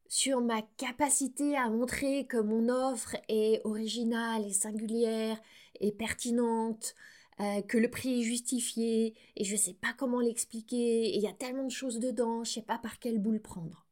sur 0.09 0.41
ma 0.41 0.63
capacité 0.77 1.55
à 1.55 1.69
montrer 1.69 2.25
que 2.25 2.37
mon 2.37 2.67
offre 2.67 3.15
est 3.29 3.61
originale 3.63 4.43
et 4.43 4.53
singulière 4.53 5.39
et 5.79 5.91
pertinente, 5.91 6.95
euh, 7.39 7.61
que 7.61 7.77
le 7.77 7.91
prix 7.91 8.19
est 8.19 8.23
justifié 8.23 9.13
et 9.35 9.43
je 9.43 9.53
ne 9.53 9.59
sais 9.59 9.75
pas 9.75 9.93
comment 9.95 10.19
l'expliquer 10.19 11.05
et 11.05 11.15
il 11.15 11.21
y 11.21 11.27
a 11.27 11.33
tellement 11.33 11.63
de 11.63 11.71
choses 11.71 11.99
dedans, 11.99 12.43
je 12.43 12.49
ne 12.49 12.53
sais 12.55 12.61
pas 12.63 12.79
par 12.79 12.97
quelle 12.97 13.19
boule 13.19 13.39
prendre. 13.39 13.85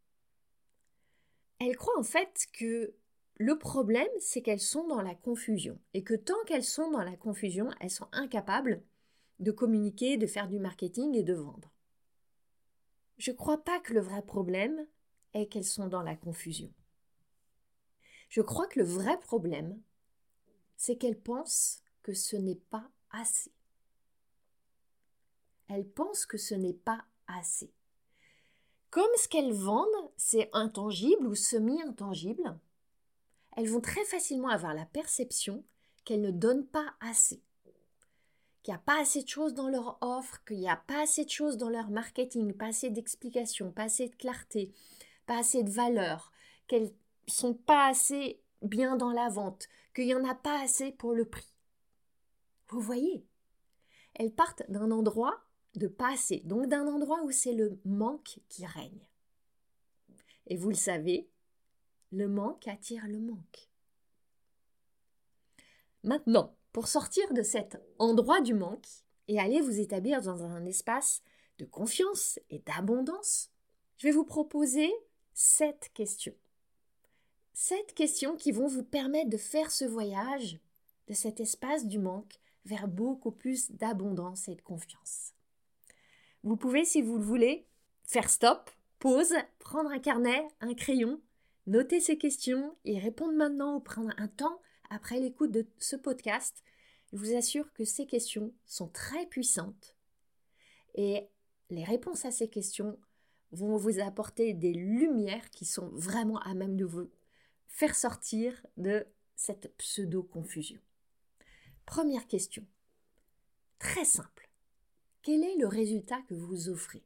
Elle 1.60 1.78
croit 1.78 1.98
en 2.00 2.04
fait 2.04 2.48
que 2.52 2.96
le 3.36 3.58
problème, 3.60 4.08
c'est 4.20 4.42
qu'elles 4.42 4.60
sont 4.60 4.88
dans 4.88 5.02
la 5.02 5.14
confusion 5.14 5.80
et 5.94 6.04
que 6.04 6.16
tant 6.16 6.44
qu'elles 6.48 6.64
sont 6.64 6.90
dans 6.90 7.04
la 7.04 7.16
confusion, 7.16 7.70
elles 7.80 7.92
sont 7.92 8.08
incapables 8.12 8.82
de 9.40 9.52
communiquer, 9.52 10.18
de 10.18 10.26
faire 10.26 10.48
du 10.48 10.58
marketing 10.58 11.14
et 11.16 11.24
de 11.24 11.36
vendre. 11.36 11.72
Je 13.20 13.30
ne 13.30 13.36
crois 13.36 13.64
pas 13.64 13.80
que 13.80 13.94
le 13.94 14.02
vrai 14.02 14.24
problème 14.24 14.88
est 15.34 15.48
qu'elles 15.48 15.66
sont 15.66 15.88
dans 15.88 16.02
la 16.02 16.16
confusion. 16.16 16.72
Je 18.30 18.42
crois 18.42 18.68
que 18.68 18.80
le 18.80 18.86
vrai 18.86 19.20
problème, 19.20 19.82
c'est 20.76 20.98
qu'elles 20.98 21.20
pensent 21.20 21.82
que 22.04 22.14
ce 22.14 22.36
n'est 22.36 22.62
pas 22.70 22.90
assez. 23.12 23.52
Elles 25.70 25.88
pensent 25.88 26.26
que 26.26 26.38
ce 26.38 26.56
n'est 26.56 26.74
pas 26.74 27.04
assez. 27.28 27.72
Comme 28.90 29.10
ce 29.18 29.28
qu'elles 29.28 29.54
vendent, 29.54 30.12
c'est 30.16 30.50
intangible 30.54 31.28
ou 31.28 31.36
semi-intangible, 31.36 32.58
elles 33.56 33.70
vont 33.70 33.82
très 33.82 34.06
facilement 34.06 34.50
avoir 34.50 34.74
la 34.74 34.86
perception 34.86 35.64
qu'elles 36.06 36.22
ne 36.22 36.32
donnent 36.32 36.68
pas 36.68 36.94
assez, 37.02 37.42
qu'il 38.64 38.72
n'y 38.74 38.78
a 38.78 38.82
pas 38.82 39.02
assez 39.02 39.24
de 39.24 39.28
choses 39.28 39.54
dans 39.54 39.68
leur 39.68 39.98
offre, 40.02 40.44
qu'il 40.46 40.60
n'y 40.60 40.70
a 40.70 40.78
pas 40.78 41.02
assez 41.02 41.26
de 41.26 41.30
choses 41.30 41.58
dans 41.58 41.70
leur 41.70 41.90
marketing, 41.90 42.54
pas 42.54 42.68
assez 42.68 42.90
d'explications, 42.90 43.72
pas 43.72 43.84
assez 43.84 44.08
de 44.08 44.16
clarté, 44.16 44.72
pas 45.28 45.40
assez 45.40 45.62
de 45.62 45.70
valeur, 45.70 46.32
qu'elles 46.68 46.92
sont 47.28 47.54
pas 47.54 47.88
assez 47.88 48.42
bien 48.64 48.96
dans 48.96 49.12
la 49.12 49.30
vente, 49.30 49.68
qu'il 49.94 50.06
n'y 50.06 50.16
en 50.16 50.28
a 50.28 50.34
pas 50.34 50.60
assez 50.64 50.92
pour 50.92 51.14
le 51.14 51.26
prix. 51.26 51.54
Vous 52.70 52.82
voyez, 52.82 53.28
elles 54.16 54.34
partent 54.34 54.64
d'un 54.70 54.90
endroit 54.90 55.44
de 55.76 55.88
pas 55.88 56.14
assez, 56.14 56.40
donc 56.46 56.68
d'un 56.68 56.88
endroit 56.88 57.22
où 57.24 57.32
c'est 57.32 57.54
le 57.54 57.80
manque 57.86 58.40
qui 58.50 58.66
règne. 58.66 59.08
Et 60.48 60.58
vous 60.58 60.70
le 60.70 60.76
savez, 60.76 61.30
le 62.12 62.28
manque 62.28 62.68
attire 62.68 63.08
le 63.08 63.20
manque. 63.20 63.70
Maintenant, 66.04 66.56
pour 66.72 66.88
sortir 66.88 67.32
de 67.34 67.42
cet 67.42 67.78
endroit 68.00 68.42
du 68.42 68.54
manque 68.54 68.88
et 69.28 69.40
aller 69.40 69.62
vous 69.62 69.80
établir 69.80 70.22
dans 70.22 70.44
un 70.44 70.66
espace 70.66 71.22
de 71.60 71.66
confiance 71.66 72.40
et 72.50 72.60
d'abondance, 72.60 73.52
je 73.98 74.08
vais 74.08 74.14
vous 74.14 74.24
proposer 74.24 74.92
sept 75.38 75.92
questions. 75.94 76.34
Sept 77.54 77.94
questions 77.94 78.36
qui 78.36 78.52
vont 78.52 78.66
vous 78.66 78.84
permettre 78.84 79.30
de 79.30 79.38
faire 79.38 79.70
ce 79.70 79.86
voyage 79.86 80.60
de 81.08 81.14
cet 81.14 81.40
espace 81.40 81.86
du 81.86 82.00
manque 82.00 82.40
vers 82.66 82.88
beaucoup 82.88 83.30
plus 83.30 83.70
d'abondance 83.70 84.48
et 84.48 84.56
de 84.56 84.62
confiance. 84.62 85.36
Vous 86.42 86.58
pouvez, 86.58 86.86
si 86.86 87.04
vous 87.04 87.18
le 87.20 87.24
voulez, 87.24 87.68
faire 88.04 88.32
stop, 88.32 88.72
pause, 88.98 89.36
prendre 89.60 89.92
un 89.92 90.00
carnet, 90.00 90.48
un 90.60 90.74
crayon, 90.74 91.22
noter 91.68 92.00
ces 92.00 92.18
questions 92.18 92.76
et 92.84 92.98
répondre 92.98 93.34
maintenant 93.34 93.76
ou 93.76 93.80
prendre 93.80 94.16
un 94.18 94.28
temps 94.28 94.60
après 94.90 95.20
l'écoute 95.20 95.52
de 95.52 95.68
ce 95.78 95.96
podcast. 95.96 96.64
Je 97.14 97.18
vous 97.18 97.36
assure 97.36 97.72
que 97.74 97.86
ces 97.86 98.08
questions 98.08 98.56
sont 98.66 98.88
très 98.88 99.28
puissantes 99.28 99.96
et 100.96 101.30
les 101.70 101.84
réponses 101.84 102.26
à 102.26 102.32
ces 102.32 102.50
questions 102.50 102.98
vont 103.52 103.78
vous 103.78 104.00
apporter 104.00 104.54
des 104.54 104.74
lumières 104.74 105.50
qui 105.50 105.66
sont 105.66 105.90
vraiment 105.90 106.40
à 106.40 106.54
même 106.54 106.76
de 106.76 106.86
vous 106.86 107.10
faire 107.68 107.96
sortir 107.96 108.66
de 108.78 109.06
cette 109.36 109.76
pseudo-confusion. 109.78 110.80
Première 111.86 112.28
question. 112.28 112.66
Très 113.80 114.06
simple. 114.06 114.50
Quel 115.22 115.44
est 115.44 115.58
le 115.58 115.68
résultat 115.68 116.22
que 116.24 116.34
vous 116.34 116.70
offrez? 116.70 117.04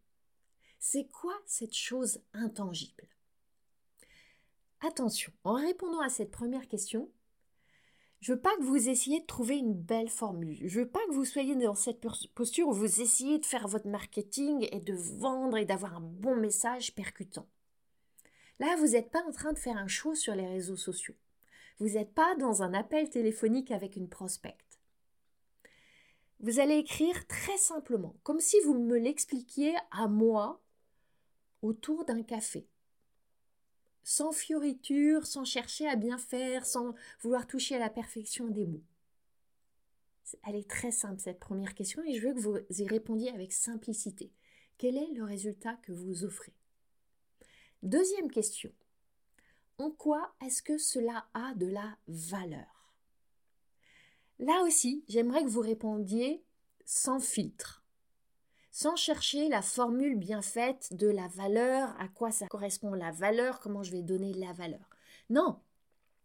C'est 0.79 1.07
quoi 1.09 1.37
cette 1.45 1.75
chose 1.75 2.21
intangible? 2.33 3.07
Attention, 4.79 5.31
en 5.43 5.53
répondant 5.53 6.01
à 6.01 6.09
cette 6.09 6.31
première 6.31 6.67
question, 6.67 7.11
je 8.21 8.33
veux 8.33 8.39
pas 8.39 8.55
que 8.57 8.63
vous 8.63 8.87
essayiez 8.87 9.19
de 9.19 9.25
trouver 9.25 9.57
une 9.57 9.73
belle 9.73 10.09
formule. 10.09 10.59
Je 10.63 10.81
veux 10.81 10.87
pas 10.87 11.03
que 11.07 11.13
vous 11.13 11.25
soyez 11.25 11.55
dans 11.55 11.73
cette 11.73 12.05
posture 12.35 12.67
où 12.67 12.73
vous 12.73 13.01
essayez 13.01 13.39
de 13.39 13.45
faire 13.45 13.67
votre 13.67 13.87
marketing 13.87 14.67
et 14.71 14.79
de 14.79 14.93
vendre 14.93 15.57
et 15.57 15.65
d'avoir 15.65 15.95
un 15.95 16.01
bon 16.01 16.35
message 16.35 16.93
percutant. 16.93 17.47
Là, 18.59 18.75
vous 18.77 18.89
n'êtes 18.89 19.09
pas 19.09 19.23
en 19.27 19.31
train 19.31 19.53
de 19.53 19.57
faire 19.57 19.75
un 19.75 19.87
show 19.87 20.13
sur 20.13 20.35
les 20.35 20.45
réseaux 20.45 20.77
sociaux. 20.77 21.15
Vous 21.79 21.89
n'êtes 21.89 22.13
pas 22.13 22.35
dans 22.35 22.61
un 22.61 22.75
appel 22.75 23.09
téléphonique 23.09 23.71
avec 23.71 23.95
une 23.95 24.07
prospecte. 24.07 24.79
Vous 26.41 26.59
allez 26.59 26.75
écrire 26.75 27.25
très 27.25 27.57
simplement, 27.57 28.15
comme 28.21 28.39
si 28.39 28.59
vous 28.65 28.75
me 28.75 28.99
l'expliquiez 28.99 29.73
à 29.89 30.07
moi 30.07 30.61
autour 31.63 32.05
d'un 32.05 32.21
café 32.21 32.67
sans 34.03 34.31
fioriture, 34.31 35.25
sans 35.25 35.45
chercher 35.45 35.87
à 35.87 35.95
bien 35.95 36.17
faire, 36.17 36.65
sans 36.65 36.93
vouloir 37.21 37.47
toucher 37.47 37.75
à 37.75 37.79
la 37.79 37.89
perfection 37.89 38.47
des 38.47 38.65
mots. 38.65 38.83
Elle 40.47 40.55
est 40.55 40.69
très 40.69 40.91
simple 40.91 41.19
cette 41.19 41.39
première 41.39 41.73
question 41.73 42.01
et 42.03 42.13
je 42.13 42.27
veux 42.27 42.33
que 42.33 42.39
vous 42.39 42.57
y 42.69 42.87
répondiez 42.87 43.29
avec 43.31 43.51
simplicité. 43.51 44.31
Quel 44.77 44.97
est 44.97 45.11
le 45.13 45.23
résultat 45.23 45.75
que 45.83 45.91
vous 45.91 46.23
offrez? 46.23 46.53
Deuxième 47.83 48.31
question. 48.31 48.71
En 49.77 49.91
quoi 49.91 50.33
est-ce 50.45 50.61
que 50.61 50.77
cela 50.77 51.27
a 51.33 51.53
de 51.55 51.67
la 51.67 51.97
valeur? 52.07 52.95
Là 54.39 54.63
aussi, 54.63 55.03
j'aimerais 55.07 55.43
que 55.43 55.49
vous 55.49 55.61
répondiez 55.61 56.43
sans 56.85 57.19
filtre 57.19 57.80
sans 58.71 58.95
chercher 58.95 59.49
la 59.49 59.61
formule 59.61 60.17
bien 60.17 60.41
faite 60.41 60.93
de 60.93 61.07
la 61.07 61.27
valeur, 61.27 61.93
à 61.99 62.07
quoi 62.07 62.31
ça 62.31 62.47
correspond 62.47 62.93
la 62.93 63.11
valeur, 63.11 63.59
comment 63.59 63.83
je 63.83 63.91
vais 63.91 64.01
donner 64.01 64.33
la 64.33 64.53
valeur. 64.53 64.89
Non, 65.29 65.61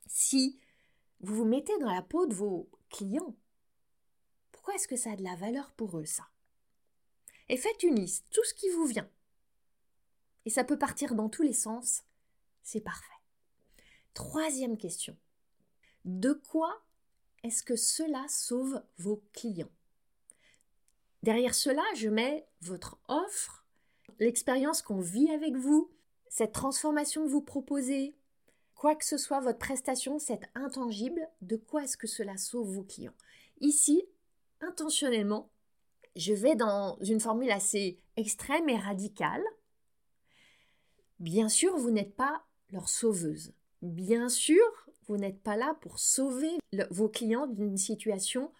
si 0.06 0.58
vous 1.20 1.34
vous 1.34 1.44
mettez 1.44 1.76
dans 1.78 1.92
la 1.92 2.02
peau 2.02 2.26
de 2.26 2.34
vos 2.34 2.70
clients, 2.88 3.36
pourquoi 4.52 4.74
est-ce 4.74 4.88
que 4.88 4.96
ça 4.96 5.12
a 5.12 5.16
de 5.16 5.24
la 5.24 5.34
valeur 5.34 5.72
pour 5.72 5.98
eux 5.98 6.04
ça? 6.04 6.28
Et 7.48 7.56
faites 7.56 7.82
une 7.82 7.96
liste, 7.96 8.26
tout 8.30 8.44
ce 8.44 8.54
qui 8.54 8.68
vous 8.70 8.86
vient. 8.86 9.08
Et 10.44 10.50
ça 10.50 10.64
peut 10.64 10.78
partir 10.78 11.14
dans 11.14 11.28
tous 11.28 11.42
les 11.42 11.52
sens, 11.52 12.04
c'est 12.62 12.80
parfait. 12.80 13.06
Troisième 14.14 14.78
question. 14.78 15.16
De 16.04 16.32
quoi 16.32 16.84
est-ce 17.42 17.62
que 17.62 17.76
cela 17.76 18.24
sauve 18.28 18.82
vos 18.98 19.22
clients? 19.32 19.70
Derrière 21.26 21.56
cela, 21.56 21.82
je 21.96 22.08
mets 22.08 22.46
votre 22.60 23.00
offre, 23.08 23.66
l'expérience 24.20 24.80
qu'on 24.80 25.00
vit 25.00 25.28
avec 25.32 25.56
vous, 25.56 25.90
cette 26.28 26.52
transformation 26.52 27.24
que 27.24 27.28
vous 27.28 27.42
proposez, 27.42 28.14
quoi 28.76 28.94
que 28.94 29.04
ce 29.04 29.16
soit 29.18 29.40
votre 29.40 29.58
prestation, 29.58 30.20
cette 30.20 30.44
intangible, 30.54 31.28
de 31.42 31.56
quoi 31.56 31.82
est-ce 31.82 31.96
que 31.96 32.06
cela 32.06 32.36
sauve 32.36 32.68
vos 32.68 32.84
clients? 32.84 33.16
Ici, 33.60 34.04
intentionnellement, 34.60 35.50
je 36.14 36.32
vais 36.32 36.54
dans 36.54 36.96
une 37.00 37.18
formule 37.18 37.50
assez 37.50 37.98
extrême 38.16 38.68
et 38.68 38.78
radicale. 38.78 39.42
Bien 41.18 41.48
sûr, 41.48 41.76
vous 41.76 41.90
n'êtes 41.90 42.14
pas 42.14 42.44
leur 42.70 42.88
sauveuse. 42.88 43.52
Bien 43.82 44.28
sûr, 44.28 44.62
vous 45.08 45.16
n'êtes 45.16 45.42
pas 45.42 45.56
là 45.56 45.76
pour 45.80 45.98
sauver 45.98 46.52
vos 46.90 47.08
clients 47.08 47.48
d'une 47.48 47.78
situation 47.78 48.52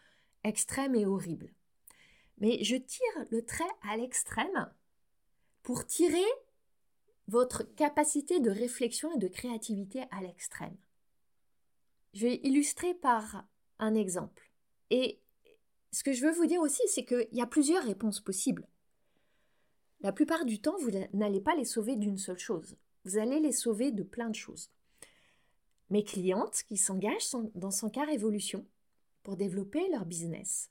extrême 0.42 0.96
et 0.96 1.06
horrible. 1.06 1.52
Mais 2.38 2.62
je 2.62 2.76
tire 2.76 3.26
le 3.30 3.44
trait 3.44 3.64
à 3.82 3.96
l'extrême 3.96 4.70
pour 5.62 5.86
tirer 5.86 6.24
votre 7.28 7.62
capacité 7.62 8.40
de 8.40 8.50
réflexion 8.50 9.12
et 9.14 9.18
de 9.18 9.28
créativité 9.28 10.04
à 10.10 10.20
l'extrême. 10.20 10.76
Je 12.14 12.26
vais 12.26 12.40
illustrer 12.44 12.94
par 12.94 13.44
un 13.78 13.94
exemple. 13.94 14.50
Et 14.90 15.20
ce 15.92 16.04
que 16.04 16.12
je 16.12 16.24
veux 16.24 16.32
vous 16.32 16.46
dire 16.46 16.60
aussi, 16.60 16.82
c'est 16.88 17.04
qu'il 17.04 17.28
y 17.32 17.40
a 17.40 17.46
plusieurs 17.46 17.84
réponses 17.84 18.20
possibles. 18.20 18.68
La 20.00 20.12
plupart 20.12 20.44
du 20.44 20.60
temps, 20.60 20.76
vous 20.78 20.90
n'allez 21.14 21.40
pas 21.40 21.56
les 21.56 21.64
sauver 21.64 21.96
d'une 21.96 22.18
seule 22.18 22.38
chose. 22.38 22.76
Vous 23.04 23.18
allez 23.18 23.40
les 23.40 23.52
sauver 23.52 23.92
de 23.92 24.02
plein 24.02 24.28
de 24.28 24.34
choses. 24.34 24.70
Mes 25.90 26.04
clientes 26.04 26.62
qui 26.68 26.76
s'engagent 26.76 27.34
dans 27.54 27.70
son 27.70 27.88
cas 27.88 28.04
Révolution 28.04 28.66
pour 29.22 29.36
développer 29.36 29.88
leur 29.88 30.04
business 30.04 30.70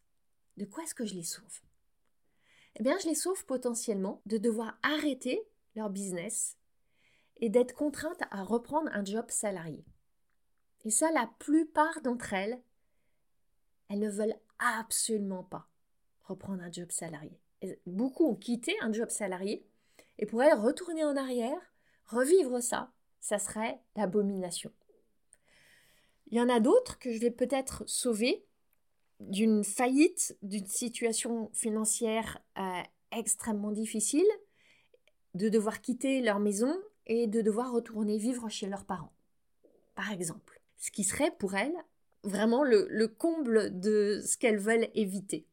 de 0.58 0.66
quoi 0.66 0.84
est-ce 0.84 0.96
que 0.96 1.06
je 1.06 1.16
les 1.16 1.24
sauve? 1.24 1.62
Eh 2.76 2.84
bien, 2.84 2.98
je 3.00 3.08
les 3.08 3.16
sauve 3.16 3.46
potentiellement 3.46 4.22
de 4.26 4.38
devoir 4.38 4.78
arrêter 4.84 5.42
leur 5.76 5.90
business 5.90 6.58
et 7.38 7.50
d'être 7.50 7.74
contraintes 7.74 8.24
à 8.32 8.44
reprendre 8.44 8.90
un 8.94 9.04
job 9.04 9.26
salarié. 9.30 9.86
Et 10.84 10.90
ça, 10.90 11.12
la 11.12 11.30
plupart 11.40 12.02
d'entre 12.02 12.34
elles, 12.34 12.62
elles 13.90 14.00
ne 14.00 14.10
veulent 14.10 14.40
absolument 14.60 15.44
pas 15.44 15.68
reprendre 16.24 16.64
un 16.64 16.72
job 16.72 16.92
salarié. 16.92 17.40
beaucoup 17.86 18.26
ont 18.26 18.36
quitté 18.36 18.76
un 18.82 18.92
job 18.92 19.10
salarié 19.10 19.66
et 20.18 20.26
pour 20.26 20.42
elles, 20.44 20.58
retourner 20.58 21.04
en 21.04 21.16
arrière, 21.16 21.60
revivre 22.08 22.62
ça, 22.62 22.92
ça 23.20 23.40
serait 23.40 23.80
l'abomination. 23.96 24.72
Il 26.28 26.38
y 26.38 26.42
en 26.42 26.50
a 26.50 26.60
d'autres 26.60 27.00
que 27.00 27.12
je 27.12 27.20
vais 27.20 27.32
peut-être 27.32 27.84
sauver 27.88 28.45
d'une 29.20 29.64
faillite, 29.64 30.38
d'une 30.42 30.66
situation 30.66 31.50
financière 31.54 32.40
euh, 32.58 32.82
extrêmement 33.12 33.72
difficile, 33.72 34.28
de 35.34 35.50
devoir 35.50 35.82
quitter 35.82 36.22
leur 36.22 36.40
maison 36.40 36.74
et 37.08 37.28
de 37.28 37.42
devoir 37.42 37.72
retourner 37.72 38.18
vivre 38.18 38.50
chez 38.50 38.68
leurs 38.68 38.86
parents, 38.86 39.14
par 39.96 40.12
exemple. 40.12 40.62
Ce 40.78 40.92
qui 40.92 41.04
serait 41.04 41.32
pour 41.38 41.56
elles 41.56 41.76
vraiment 42.24 42.64
le, 42.64 42.88
le 42.90 43.08
comble 43.08 43.80
de 43.80 44.22
ce 44.26 44.38
qu'elles 44.38 44.60
veulent 44.60 44.90
éviter. 44.96 45.48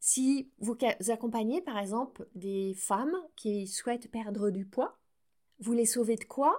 Si 0.00 0.50
vous 0.58 0.76
accompagnez 1.08 1.60
par 1.60 1.78
exemple 1.78 2.26
des 2.34 2.74
femmes 2.74 3.16
qui 3.36 3.68
souhaitent 3.68 4.10
perdre 4.10 4.50
du 4.50 4.64
poids, 4.64 4.98
vous 5.60 5.72
les 5.72 5.86
sauvez 5.86 6.16
de 6.16 6.24
quoi? 6.24 6.58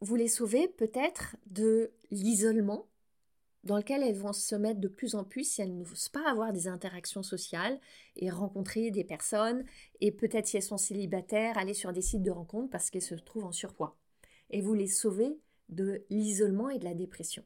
Vous 0.00 0.14
les 0.14 0.28
sauvez 0.28 0.68
peut-être 0.68 1.36
de 1.46 1.90
l'isolement 2.10 2.86
dans 3.66 3.76
lequel 3.76 4.02
elles 4.02 4.16
vont 4.16 4.32
se 4.32 4.54
mettre 4.54 4.80
de 4.80 4.88
plus 4.88 5.16
en 5.16 5.24
plus 5.24 5.44
si 5.44 5.60
elles 5.60 5.76
n'osent 5.76 6.08
pas 6.08 6.30
avoir 6.30 6.52
des 6.52 6.68
interactions 6.68 7.24
sociales 7.24 7.78
et 8.14 8.30
rencontrer 8.30 8.92
des 8.92 9.02
personnes 9.02 9.64
et 10.00 10.12
peut-être 10.12 10.46
si 10.46 10.56
elles 10.56 10.62
sont 10.62 10.78
célibataires, 10.78 11.58
aller 11.58 11.74
sur 11.74 11.92
des 11.92 12.00
sites 12.00 12.22
de 12.22 12.30
rencontres 12.30 12.70
parce 12.70 12.90
qu'elles 12.90 13.02
se 13.02 13.16
trouvent 13.16 13.44
en 13.44 13.52
surpoids. 13.52 13.96
Et 14.50 14.62
vous 14.62 14.74
les 14.74 14.86
sauvez 14.86 15.36
de 15.68 16.04
l'isolement 16.10 16.70
et 16.70 16.78
de 16.78 16.84
la 16.84 16.94
dépression. 16.94 17.42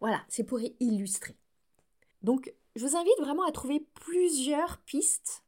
Voilà, 0.00 0.22
c'est 0.28 0.44
pour 0.44 0.60
illustrer. 0.78 1.36
Donc, 2.22 2.52
je 2.76 2.86
vous 2.86 2.96
invite 2.96 3.18
vraiment 3.18 3.46
à 3.46 3.52
trouver 3.52 3.86
plusieurs 3.94 4.78
pistes 4.82 5.42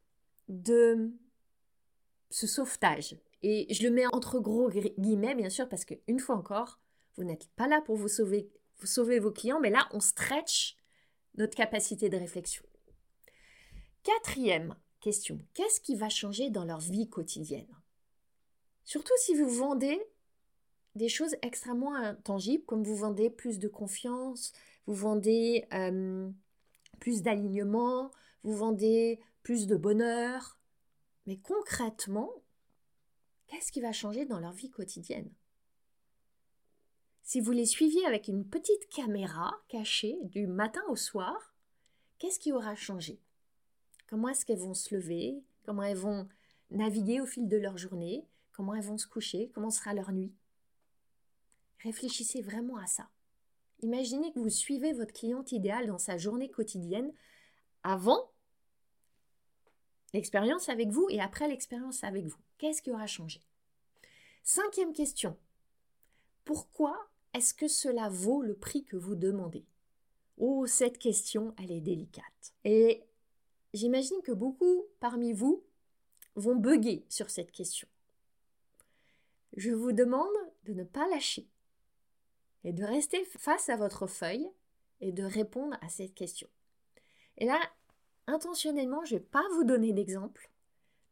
de 0.48 1.12
ce 2.30 2.46
sauvetage. 2.46 3.16
Et 3.42 3.72
je 3.72 3.82
le 3.82 3.90
mets 3.90 4.06
entre 4.06 4.38
gros 4.40 4.70
guillemets, 4.70 5.34
bien 5.34 5.50
sûr, 5.50 5.68
parce 5.68 5.84
qu'une 5.84 6.18
fois 6.18 6.36
encore, 6.36 6.80
vous 7.16 7.24
n'êtes 7.24 7.46
pas 7.56 7.68
là 7.68 7.82
pour 7.82 7.96
vous 7.96 8.08
sauver, 8.08 8.48
vous 8.78 8.86
sauver 8.86 9.18
vos 9.18 9.32
clients, 9.32 9.60
mais 9.60 9.70
là, 9.70 9.88
on 9.92 10.00
stretch 10.00 10.76
notre 11.36 11.56
capacité 11.56 12.08
de 12.08 12.16
réflexion. 12.16 12.64
Quatrième 14.02 14.76
question, 15.00 15.40
qu'est-ce 15.54 15.80
qui 15.80 15.96
va 15.96 16.08
changer 16.08 16.50
dans 16.50 16.64
leur 16.64 16.80
vie 16.80 17.08
quotidienne? 17.08 17.74
Surtout 18.84 19.14
si 19.18 19.34
vous 19.34 19.48
vendez 19.48 20.00
des 20.94 21.08
choses 21.08 21.36
extrêmement 21.42 21.94
intangibles, 21.94 22.64
comme 22.64 22.84
vous 22.84 22.96
vendez 22.96 23.30
plus 23.30 23.58
de 23.58 23.68
confiance, 23.68 24.52
vous 24.86 24.94
vendez 24.94 25.66
plus 27.00 27.22
d'alignement, 27.22 28.10
vous 28.42 28.54
vendez 28.54 29.20
plus 29.42 29.66
de 29.66 29.76
bonheur. 29.76 30.58
Mais 31.26 31.38
concrètement, 31.38 32.30
qu'est-ce 33.46 33.72
qui 33.72 33.80
va 33.80 33.92
changer 33.92 34.26
dans 34.26 34.38
leur 34.38 34.52
vie 34.52 34.70
quotidienne? 34.70 35.30
Si 37.26 37.40
vous 37.40 37.52
les 37.52 37.64
suiviez 37.64 38.04
avec 38.04 38.28
une 38.28 38.46
petite 38.46 38.86
caméra 38.90 39.50
cachée 39.68 40.18
du 40.24 40.46
matin 40.46 40.82
au 40.88 40.94
soir, 40.94 41.54
qu'est-ce 42.18 42.38
qui 42.38 42.52
aura 42.52 42.74
changé? 42.74 43.18
Comment 44.06 44.28
est-ce 44.28 44.44
qu'elles 44.44 44.58
vont 44.58 44.74
se 44.74 44.94
lever? 44.94 45.42
Comment 45.64 45.84
elles 45.84 45.96
vont 45.96 46.28
naviguer 46.70 47.22
au 47.22 47.26
fil 47.26 47.48
de 47.48 47.56
leur 47.56 47.78
journée? 47.78 48.26
Comment 48.52 48.74
elles 48.74 48.84
vont 48.84 48.98
se 48.98 49.06
coucher? 49.06 49.50
Comment 49.54 49.70
sera 49.70 49.94
leur 49.94 50.12
nuit? 50.12 50.34
Réfléchissez 51.82 52.42
vraiment 52.42 52.76
à 52.76 52.86
ça. 52.86 53.08
Imaginez 53.80 54.30
que 54.34 54.38
vous 54.38 54.50
suivez 54.50 54.92
votre 54.92 55.14
cliente 55.14 55.50
idéale 55.50 55.86
dans 55.86 55.98
sa 55.98 56.18
journée 56.18 56.50
quotidienne 56.50 57.10
avant 57.82 58.32
l'expérience 60.12 60.68
avec 60.68 60.90
vous 60.90 61.06
et 61.08 61.22
après 61.22 61.48
l'expérience 61.48 62.04
avec 62.04 62.26
vous. 62.26 62.38
Qu'est-ce 62.58 62.82
qui 62.82 62.90
aura 62.90 63.06
changé? 63.06 63.40
Cinquième 64.42 64.92
question. 64.92 65.38
Pourquoi 66.44 67.08
est-ce 67.34 67.52
que 67.52 67.68
cela 67.68 68.08
vaut 68.08 68.42
le 68.42 68.54
prix 68.54 68.84
que 68.84 68.96
vous 68.96 69.16
demandez? 69.16 69.66
Oh, 70.38 70.66
cette 70.66 70.98
question, 70.98 71.54
elle 71.58 71.72
est 71.72 71.80
délicate. 71.80 72.54
Et 72.64 73.04
j'imagine 73.72 74.22
que 74.22 74.32
beaucoup 74.32 74.84
parmi 75.00 75.32
vous 75.32 75.64
vont 76.36 76.56
bugger 76.56 77.04
sur 77.08 77.30
cette 77.30 77.52
question. 77.52 77.88
Je 79.56 79.70
vous 79.70 79.92
demande 79.92 80.34
de 80.64 80.74
ne 80.74 80.84
pas 80.84 81.08
lâcher 81.08 81.48
et 82.64 82.72
de 82.72 82.84
rester 82.84 83.24
face 83.24 83.68
à 83.68 83.76
votre 83.76 84.06
feuille 84.06 84.48
et 85.00 85.12
de 85.12 85.24
répondre 85.24 85.76
à 85.80 85.88
cette 85.88 86.14
question. 86.14 86.48
Et 87.38 87.46
là, 87.46 87.60
intentionnellement, 88.26 89.04
je 89.04 89.14
ne 89.14 89.18
vais 89.18 89.24
pas 89.24 89.44
vous 89.54 89.64
donner 89.64 89.92
d'exemple 89.92 90.50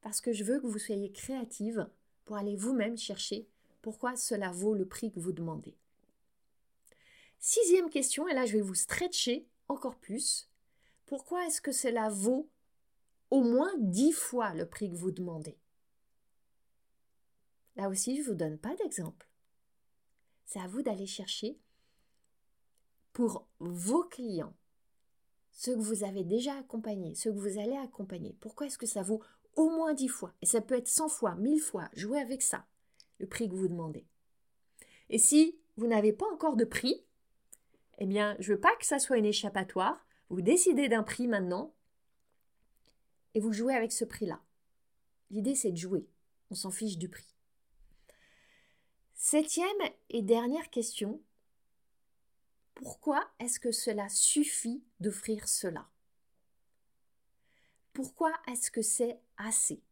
parce 0.00 0.20
que 0.20 0.32
je 0.32 0.44
veux 0.44 0.60
que 0.60 0.66
vous 0.66 0.78
soyez 0.78 1.12
créative 1.12 1.88
pour 2.24 2.36
aller 2.36 2.56
vous-même 2.56 2.96
chercher 2.96 3.48
pourquoi 3.82 4.16
cela 4.16 4.50
vaut 4.50 4.74
le 4.74 4.86
prix 4.86 5.10
que 5.10 5.20
vous 5.20 5.32
demandez. 5.32 5.76
Sixième 7.44 7.90
question, 7.90 8.28
et 8.28 8.34
là 8.34 8.46
je 8.46 8.52
vais 8.52 8.62
vous 8.62 8.76
stretcher 8.76 9.48
encore 9.66 9.96
plus. 9.96 10.48
Pourquoi 11.06 11.44
est-ce 11.44 11.60
que 11.60 11.72
cela 11.72 12.08
vaut 12.08 12.48
au 13.30 13.42
moins 13.42 13.72
dix 13.78 14.12
fois 14.12 14.54
le 14.54 14.64
prix 14.64 14.88
que 14.88 14.94
vous 14.94 15.10
demandez? 15.10 15.58
Là 17.74 17.88
aussi, 17.88 18.14
je 18.14 18.20
ne 18.20 18.26
vous 18.26 18.34
donne 18.34 18.58
pas 18.58 18.76
d'exemple. 18.76 19.28
C'est 20.44 20.60
à 20.60 20.68
vous 20.68 20.82
d'aller 20.82 21.08
chercher 21.08 21.58
pour 23.12 23.48
vos 23.58 24.04
clients, 24.04 24.54
ceux 25.50 25.74
que 25.74 25.80
vous 25.80 26.04
avez 26.04 26.22
déjà 26.22 26.56
accompagnés, 26.56 27.16
ceux 27.16 27.32
que 27.32 27.38
vous 27.38 27.58
allez 27.58 27.76
accompagner. 27.76 28.36
Pourquoi 28.38 28.68
est-ce 28.68 28.78
que 28.78 28.86
ça 28.86 29.02
vaut 29.02 29.20
au 29.56 29.68
moins 29.68 29.94
10 29.94 30.06
fois? 30.06 30.32
Et 30.42 30.46
ça 30.46 30.60
peut 30.60 30.76
être 30.76 30.86
100 30.86 31.08
fois, 31.08 31.34
1000 31.34 31.60
fois. 31.60 31.90
Jouez 31.94 32.20
avec 32.20 32.40
ça, 32.40 32.64
le 33.18 33.26
prix 33.26 33.48
que 33.48 33.56
vous 33.56 33.66
demandez. 33.66 34.06
Et 35.10 35.18
si 35.18 35.58
vous 35.76 35.88
n'avez 35.88 36.12
pas 36.12 36.30
encore 36.32 36.54
de 36.54 36.64
prix, 36.64 37.04
eh 37.98 38.06
bien, 38.06 38.36
je 38.38 38.52
veux 38.52 38.60
pas 38.60 38.74
que 38.76 38.86
ça 38.86 38.98
soit 38.98 39.18
une 39.18 39.26
échappatoire. 39.26 40.06
Vous 40.28 40.40
décidez 40.42 40.88
d'un 40.88 41.02
prix 41.02 41.28
maintenant 41.28 41.74
et 43.34 43.40
vous 43.40 43.52
jouez 43.52 43.74
avec 43.74 43.92
ce 43.92 44.04
prix-là. 44.04 44.40
L'idée, 45.30 45.54
c'est 45.54 45.72
de 45.72 45.76
jouer. 45.76 46.06
On 46.50 46.54
s'en 46.54 46.70
fiche 46.70 46.98
du 46.98 47.08
prix. 47.08 47.34
Septième 49.14 49.68
et 50.10 50.22
dernière 50.22 50.68
question. 50.70 51.22
Pourquoi 52.74 53.30
est-ce 53.38 53.60
que 53.60 53.72
cela 53.72 54.08
suffit 54.08 54.82
d'offrir 55.00 55.48
cela? 55.48 55.88
Pourquoi 57.92 58.32
est-ce 58.48 58.70
que 58.70 58.82
c'est 58.82 59.20
assez? 59.36 59.82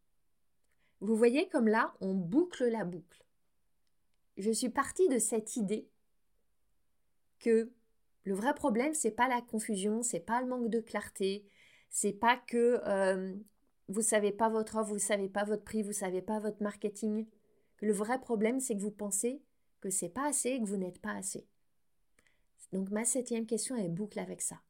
Vous 1.00 1.16
voyez 1.16 1.48
comme 1.48 1.68
là, 1.68 1.94
on 2.00 2.14
boucle 2.14 2.64
la 2.68 2.84
boucle. 2.84 3.24
Je 4.36 4.50
suis 4.50 4.70
partie 4.70 5.08
de 5.08 5.18
cette 5.18 5.56
idée 5.56 5.88
que 7.38 7.70
le 8.24 8.34
vrai 8.34 8.54
problème, 8.54 8.94
c'est 8.94 9.10
pas 9.10 9.28
la 9.28 9.40
confusion, 9.40 10.02
c'est 10.02 10.20
pas 10.20 10.40
le 10.42 10.48
manque 10.48 10.68
de 10.68 10.80
clarté, 10.80 11.46
c'est 11.88 12.12
pas 12.12 12.36
que 12.36 12.80
euh, 12.86 13.34
vous 13.88 14.02
savez 14.02 14.32
pas 14.32 14.48
votre 14.48 14.76
offre, 14.76 14.92
vous 14.92 14.98
savez 14.98 15.28
pas 15.28 15.44
votre 15.44 15.64
prix, 15.64 15.82
vous 15.82 15.92
savez 15.92 16.22
pas 16.22 16.38
votre 16.38 16.62
marketing. 16.62 17.26
Le 17.80 17.92
vrai 17.92 18.20
problème, 18.20 18.60
c'est 18.60 18.76
que 18.76 18.80
vous 18.80 18.90
pensez 18.90 19.42
que 19.80 19.90
c'est 19.90 20.10
pas 20.10 20.28
assez 20.28 20.50
et 20.50 20.60
que 20.60 20.66
vous 20.66 20.76
n'êtes 20.76 21.00
pas 21.00 21.14
assez. 21.14 21.46
Donc 22.72 22.90
ma 22.90 23.04
septième 23.04 23.46
question 23.46 23.74
est 23.76 23.88
boucle 23.88 24.18
avec 24.18 24.42
ça. 24.42 24.60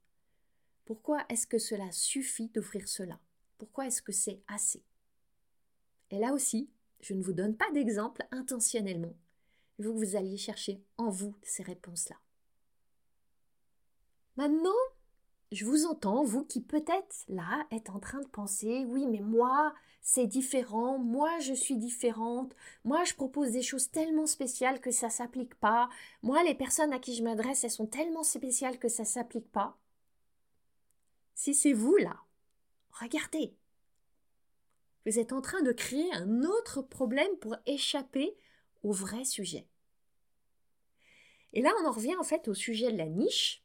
Pourquoi 0.84 1.24
est-ce 1.28 1.46
que 1.46 1.58
cela 1.58 1.90
suffit 1.92 2.48
d'offrir 2.48 2.88
cela? 2.88 3.20
Pourquoi 3.58 3.86
est-ce 3.86 4.00
que 4.00 4.12
c'est 4.12 4.40
assez? 4.48 4.82
Et 6.10 6.18
là 6.18 6.32
aussi, 6.32 6.70
je 7.00 7.14
ne 7.14 7.22
vous 7.22 7.32
donne 7.32 7.56
pas 7.56 7.70
d'exemple 7.72 8.26
intentionnellement. 8.30 9.14
Que 9.78 9.88
vous 9.88 10.16
alliez 10.16 10.36
chercher 10.36 10.82
en 10.98 11.10
vous 11.10 11.34
ces 11.42 11.62
réponses-là. 11.62 12.16
Maintenant, 14.40 14.70
je 15.52 15.66
vous 15.66 15.84
entends, 15.84 16.24
vous 16.24 16.46
qui 16.46 16.62
peut-être 16.62 17.26
là 17.28 17.66
êtes 17.70 17.90
en 17.90 18.00
train 18.00 18.22
de 18.22 18.26
penser, 18.26 18.86
oui, 18.86 19.04
mais 19.06 19.20
moi, 19.20 19.74
c'est 20.00 20.26
différent, 20.26 20.96
moi, 20.96 21.38
je 21.40 21.52
suis 21.52 21.76
différente, 21.76 22.56
moi, 22.82 23.04
je 23.04 23.12
propose 23.12 23.50
des 23.52 23.60
choses 23.60 23.90
tellement 23.90 24.24
spéciales 24.24 24.80
que 24.80 24.92
ça 24.92 25.10
s'applique 25.10 25.54
pas, 25.56 25.90
moi, 26.22 26.42
les 26.42 26.54
personnes 26.54 26.94
à 26.94 26.98
qui 26.98 27.14
je 27.14 27.22
m'adresse, 27.22 27.64
elles 27.64 27.70
sont 27.70 27.86
tellement 27.86 28.22
spéciales 28.22 28.78
que 28.78 28.88
ça 28.88 29.04
s'applique 29.04 29.52
pas. 29.52 29.76
Si 31.34 31.54
c'est 31.54 31.74
vous 31.74 31.96
là, 31.96 32.16
regardez. 32.92 33.54
Vous 35.04 35.18
êtes 35.18 35.34
en 35.34 35.42
train 35.42 35.60
de 35.60 35.72
créer 35.72 36.10
un 36.14 36.44
autre 36.44 36.80
problème 36.80 37.36
pour 37.42 37.56
échapper 37.66 38.34
au 38.84 38.92
vrai 38.92 39.26
sujet. 39.26 39.66
Et 41.52 41.60
là, 41.60 41.74
on 41.82 41.88
en 41.88 41.92
revient 41.92 42.16
en 42.16 42.24
fait 42.24 42.48
au 42.48 42.54
sujet 42.54 42.90
de 42.90 42.96
la 42.96 43.10
niche 43.10 43.62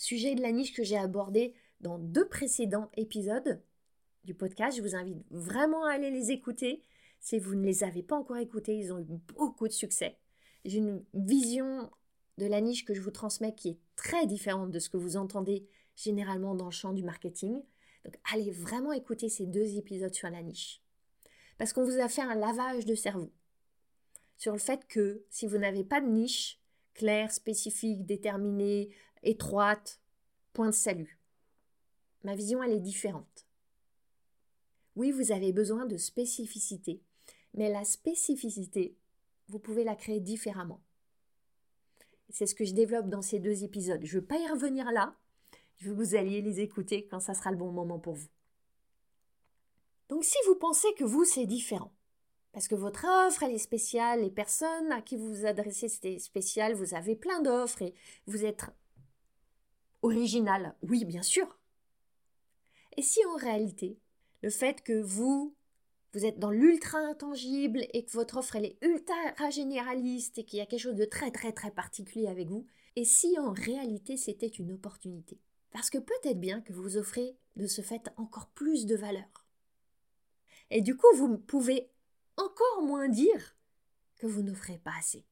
sujet 0.00 0.34
de 0.34 0.40
la 0.40 0.50
niche 0.50 0.72
que 0.72 0.82
j'ai 0.82 0.96
abordé 0.96 1.54
dans 1.80 1.98
deux 1.98 2.26
précédents 2.26 2.90
épisodes 2.96 3.62
du 4.24 4.34
podcast. 4.34 4.76
Je 4.76 4.82
vous 4.82 4.94
invite 4.94 5.18
vraiment 5.30 5.84
à 5.84 5.92
aller 5.92 6.10
les 6.10 6.30
écouter. 6.30 6.82
Si 7.20 7.38
vous 7.38 7.54
ne 7.54 7.64
les 7.64 7.84
avez 7.84 8.02
pas 8.02 8.16
encore 8.16 8.38
écoutés, 8.38 8.76
ils 8.78 8.94
ont 8.94 8.98
eu 8.98 9.04
beaucoup 9.04 9.68
de 9.68 9.72
succès. 9.72 10.16
J'ai 10.64 10.78
une 10.78 11.04
vision 11.12 11.90
de 12.38 12.46
la 12.46 12.62
niche 12.62 12.86
que 12.86 12.94
je 12.94 13.02
vous 13.02 13.10
transmets 13.10 13.54
qui 13.54 13.68
est 13.68 13.78
très 13.94 14.26
différente 14.26 14.70
de 14.70 14.78
ce 14.78 14.88
que 14.88 14.96
vous 14.96 15.18
entendez 15.18 15.66
généralement 15.96 16.54
dans 16.54 16.66
le 16.66 16.70
champ 16.70 16.94
du 16.94 17.02
marketing. 17.02 17.62
Donc 18.06 18.14
allez 18.32 18.50
vraiment 18.50 18.92
écouter 18.92 19.28
ces 19.28 19.44
deux 19.44 19.76
épisodes 19.76 20.14
sur 20.14 20.30
la 20.30 20.42
niche. 20.42 20.82
Parce 21.58 21.74
qu'on 21.74 21.84
vous 21.84 22.00
a 22.00 22.08
fait 22.08 22.22
un 22.22 22.34
lavage 22.34 22.86
de 22.86 22.94
cerveau 22.94 23.30
sur 24.38 24.54
le 24.54 24.58
fait 24.58 24.86
que 24.88 25.22
si 25.28 25.46
vous 25.46 25.58
n'avez 25.58 25.84
pas 25.84 26.00
de 26.00 26.08
niche 26.08 26.58
claire, 26.94 27.32
spécifique, 27.32 28.04
déterminée, 28.04 28.90
étroite, 29.22 30.00
point 30.52 30.68
de 30.68 30.74
salut. 30.74 31.18
Ma 32.24 32.34
vision, 32.34 32.62
elle 32.62 32.72
est 32.72 32.80
différente. 32.80 33.46
Oui, 34.96 35.10
vous 35.10 35.32
avez 35.32 35.52
besoin 35.52 35.86
de 35.86 35.96
spécificité, 35.96 37.02
mais 37.54 37.70
la 37.70 37.84
spécificité, 37.84 38.96
vous 39.48 39.58
pouvez 39.58 39.84
la 39.84 39.96
créer 39.96 40.20
différemment. 40.20 40.82
C'est 42.28 42.46
ce 42.46 42.54
que 42.54 42.64
je 42.64 42.74
développe 42.74 43.08
dans 43.08 43.22
ces 43.22 43.40
deux 43.40 43.64
épisodes. 43.64 44.04
Je 44.04 44.16
ne 44.16 44.20
veux 44.20 44.26
pas 44.26 44.38
y 44.38 44.48
revenir 44.48 44.90
là. 44.92 45.16
Je 45.76 45.88
veux 45.88 45.94
que 45.94 45.98
vous 45.98 46.14
alliez 46.14 46.42
les 46.42 46.60
écouter 46.60 47.06
quand 47.06 47.20
ça 47.20 47.34
sera 47.34 47.50
le 47.50 47.56
bon 47.56 47.72
moment 47.72 47.98
pour 47.98 48.14
vous. 48.14 48.28
Donc 50.08 50.24
si 50.24 50.36
vous 50.46 50.56
pensez 50.56 50.92
que 50.94 51.04
vous, 51.04 51.24
c'est 51.24 51.46
différent, 51.46 51.92
parce 52.52 52.66
que 52.66 52.74
votre 52.74 53.06
offre, 53.06 53.44
elle 53.44 53.54
est 53.54 53.58
spéciale, 53.58 54.22
les 54.22 54.30
personnes 54.30 54.90
à 54.92 55.00
qui 55.00 55.16
vous 55.16 55.32
vous 55.32 55.46
adressez, 55.46 55.88
c'est 55.88 56.18
spécial, 56.18 56.74
vous 56.74 56.94
avez 56.94 57.14
plein 57.14 57.40
d'offres 57.42 57.82
et 57.82 57.94
vous 58.26 58.44
êtes 58.44 58.64
original, 60.02 60.74
oui, 60.82 61.04
bien 61.04 61.22
sûr. 61.22 61.58
Et 62.96 63.02
si 63.02 63.24
en 63.26 63.36
réalité, 63.36 63.98
le 64.42 64.50
fait 64.50 64.82
que 64.82 65.00
vous, 65.00 65.54
vous 66.12 66.24
êtes 66.24 66.38
dans 66.38 66.50
l'ultra 66.50 66.98
intangible 66.98 67.86
et 67.92 68.04
que 68.04 68.12
votre 68.12 68.38
offre, 68.38 68.56
elle 68.56 68.66
est 68.66 68.78
ultra 68.82 69.50
généraliste 69.50 70.38
et 70.38 70.44
qu'il 70.44 70.58
y 70.58 70.62
a 70.62 70.66
quelque 70.66 70.80
chose 70.80 70.96
de 70.96 71.04
très 71.04 71.30
très 71.30 71.52
très 71.52 71.70
particulier 71.70 72.26
avec 72.26 72.48
vous, 72.48 72.66
et 72.96 73.04
si 73.04 73.38
en 73.38 73.52
réalité 73.52 74.16
c'était 74.16 74.48
une 74.48 74.72
opportunité? 74.72 75.38
Parce 75.70 75.90
que 75.90 75.98
peut-être 75.98 76.40
bien 76.40 76.60
que 76.60 76.72
vous 76.72 76.96
offrez 76.96 77.36
de 77.56 77.66
ce 77.66 77.80
fait 77.80 78.10
encore 78.16 78.48
plus 78.48 78.86
de 78.86 78.96
valeur. 78.96 79.46
Et 80.70 80.82
du 80.82 80.96
coup, 80.96 81.06
vous 81.16 81.38
pouvez 81.38 81.90
encore 82.36 82.82
moins 82.82 83.08
dire 83.08 83.56
que 84.18 84.26
vous 84.26 84.42
n'offrez 84.42 84.78
pas 84.78 84.92
assez. 84.98 85.24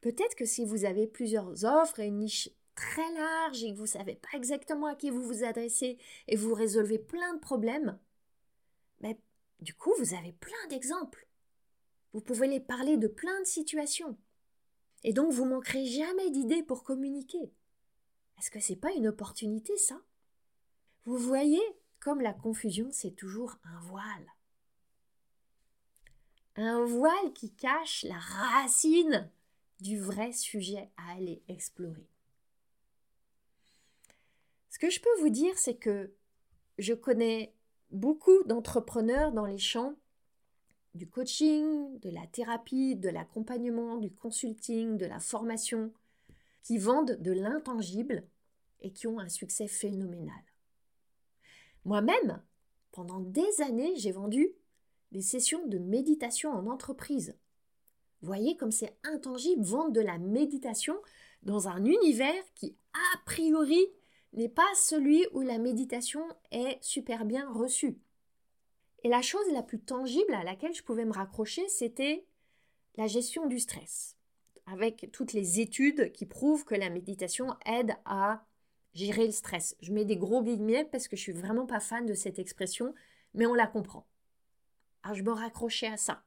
Peut-être 0.00 0.34
que 0.34 0.44
si 0.44 0.64
vous 0.64 0.84
avez 0.84 1.06
plusieurs 1.06 1.64
offres 1.64 2.00
et 2.00 2.06
une 2.06 2.18
niche 2.18 2.50
très 2.80 3.12
large 3.12 3.62
et 3.62 3.72
que 3.72 3.76
vous 3.76 3.82
ne 3.82 3.88
savez 3.88 4.14
pas 4.14 4.36
exactement 4.36 4.86
à 4.86 4.94
qui 4.94 5.10
vous 5.10 5.22
vous 5.22 5.44
adressez 5.44 5.98
et 6.28 6.36
vous 6.36 6.54
résolvez 6.54 6.98
plein 6.98 7.34
de 7.34 7.38
problèmes, 7.38 7.98
mais 9.00 9.20
du 9.60 9.74
coup, 9.74 9.92
vous 9.98 10.14
avez 10.14 10.32
plein 10.32 10.66
d'exemples. 10.70 11.28
Vous 12.14 12.22
pouvez 12.22 12.48
les 12.48 12.60
parler 12.60 12.96
de 12.96 13.06
plein 13.06 13.38
de 13.40 13.46
situations. 13.46 14.18
Et 15.04 15.12
donc, 15.12 15.30
vous 15.30 15.44
manquerez 15.44 15.84
jamais 15.84 16.30
d'idées 16.30 16.62
pour 16.62 16.82
communiquer. 16.82 17.52
Est-ce 18.38 18.50
que 18.50 18.60
c'est 18.60 18.76
pas 18.76 18.92
une 18.92 19.08
opportunité, 19.08 19.76
ça? 19.76 20.00
Vous 21.04 21.18
voyez, 21.18 21.62
comme 22.00 22.22
la 22.22 22.32
confusion, 22.32 22.88
c'est 22.90 23.14
toujours 23.14 23.56
un 23.64 23.78
voile. 23.80 24.26
Un 26.56 26.84
voile 26.84 27.32
qui 27.34 27.52
cache 27.52 28.04
la 28.04 28.18
racine 28.18 29.30
du 29.80 30.00
vrai 30.00 30.32
sujet 30.32 30.90
à 30.96 31.12
aller 31.12 31.42
explorer. 31.48 32.09
Que 34.80 34.88
je 34.88 34.98
peux 34.98 35.20
vous 35.20 35.28
dire, 35.28 35.56
c'est 35.58 35.76
que 35.76 36.10
je 36.78 36.94
connais 36.94 37.54
beaucoup 37.90 38.42
d'entrepreneurs 38.44 39.30
dans 39.30 39.44
les 39.44 39.58
champs 39.58 39.94
du 40.94 41.06
coaching, 41.06 42.00
de 42.00 42.08
la 42.08 42.26
thérapie, 42.26 42.96
de 42.96 43.10
l'accompagnement, 43.10 43.98
du 43.98 44.10
consulting, 44.10 44.96
de 44.96 45.04
la 45.04 45.20
formation, 45.20 45.92
qui 46.62 46.78
vendent 46.78 47.18
de 47.20 47.30
l'intangible 47.30 48.26
et 48.80 48.90
qui 48.90 49.06
ont 49.06 49.20
un 49.20 49.28
succès 49.28 49.68
phénoménal. 49.68 50.42
Moi-même, 51.84 52.42
pendant 52.90 53.20
des 53.20 53.60
années, 53.60 53.94
j'ai 53.96 54.12
vendu 54.12 54.48
des 55.12 55.20
sessions 55.20 55.66
de 55.66 55.76
méditation 55.76 56.52
en 56.52 56.66
entreprise. 56.66 57.36
Voyez 58.22 58.56
comme 58.56 58.72
c'est 58.72 58.96
intangible 59.04 59.62
vendre 59.62 59.92
de 59.92 60.00
la 60.00 60.16
méditation 60.16 60.96
dans 61.42 61.68
un 61.68 61.84
univers 61.84 62.42
qui, 62.54 62.78
a 62.94 63.18
priori, 63.26 63.86
n'est 64.32 64.48
pas 64.48 64.68
celui 64.74 65.26
où 65.32 65.40
la 65.40 65.58
méditation 65.58 66.22
est 66.50 66.78
super 66.82 67.24
bien 67.24 67.50
reçue. 67.52 67.98
Et 69.02 69.08
la 69.08 69.22
chose 69.22 69.50
la 69.52 69.62
plus 69.62 69.80
tangible 69.80 70.34
à 70.34 70.44
laquelle 70.44 70.74
je 70.74 70.82
pouvais 70.82 71.04
me 71.04 71.12
raccrocher, 71.12 71.66
c'était 71.68 72.26
la 72.96 73.06
gestion 73.06 73.46
du 73.46 73.58
stress, 73.58 74.16
avec 74.66 75.10
toutes 75.12 75.32
les 75.32 75.60
études 75.60 76.12
qui 76.12 76.26
prouvent 76.26 76.64
que 76.64 76.74
la 76.74 76.90
méditation 76.90 77.56
aide 77.64 77.94
à 78.04 78.44
gérer 78.92 79.26
le 79.26 79.32
stress. 79.32 79.76
Je 79.80 79.92
mets 79.92 80.04
des 80.04 80.16
gros 80.16 80.42
guillemets 80.42 80.84
parce 80.84 81.08
que 81.08 81.16
je 81.16 81.22
suis 81.22 81.32
vraiment 81.32 81.66
pas 81.66 81.80
fan 81.80 82.06
de 82.06 82.14
cette 82.14 82.38
expression, 82.38 82.94
mais 83.34 83.46
on 83.46 83.54
la 83.54 83.66
comprend. 83.66 84.06
Alors 85.02 85.16
je 85.16 85.22
me 85.22 85.32
raccrochais 85.32 85.86
à 85.86 85.96
ça 85.96 86.22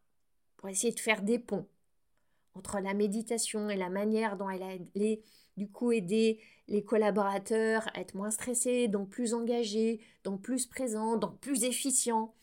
pour 0.58 0.70
essayer 0.70 0.94
de 0.94 1.00
faire 1.00 1.22
des 1.22 1.40
ponts 1.40 1.68
entre 2.56 2.80
la 2.80 2.94
méditation 2.94 3.70
et 3.70 3.76
la 3.76 3.90
manière 3.90 4.38
dont 4.38 4.50
elle 4.50 4.64
a 4.64 4.74
du 5.58 5.70
coup 5.70 5.92
aider 5.92 6.40
les 6.68 6.84
collaborateurs 6.84 7.88
à 7.94 8.02
être 8.02 8.16
moins 8.16 8.32
stressés, 8.32 8.88
donc 8.88 9.10
plus 9.10 9.34
engagés, 9.34 10.00
donc 10.24 10.42
plus 10.42 10.66
présents, 10.66 11.18
donc 11.18 11.40
plus 11.40 11.64
efficients. 11.64 12.34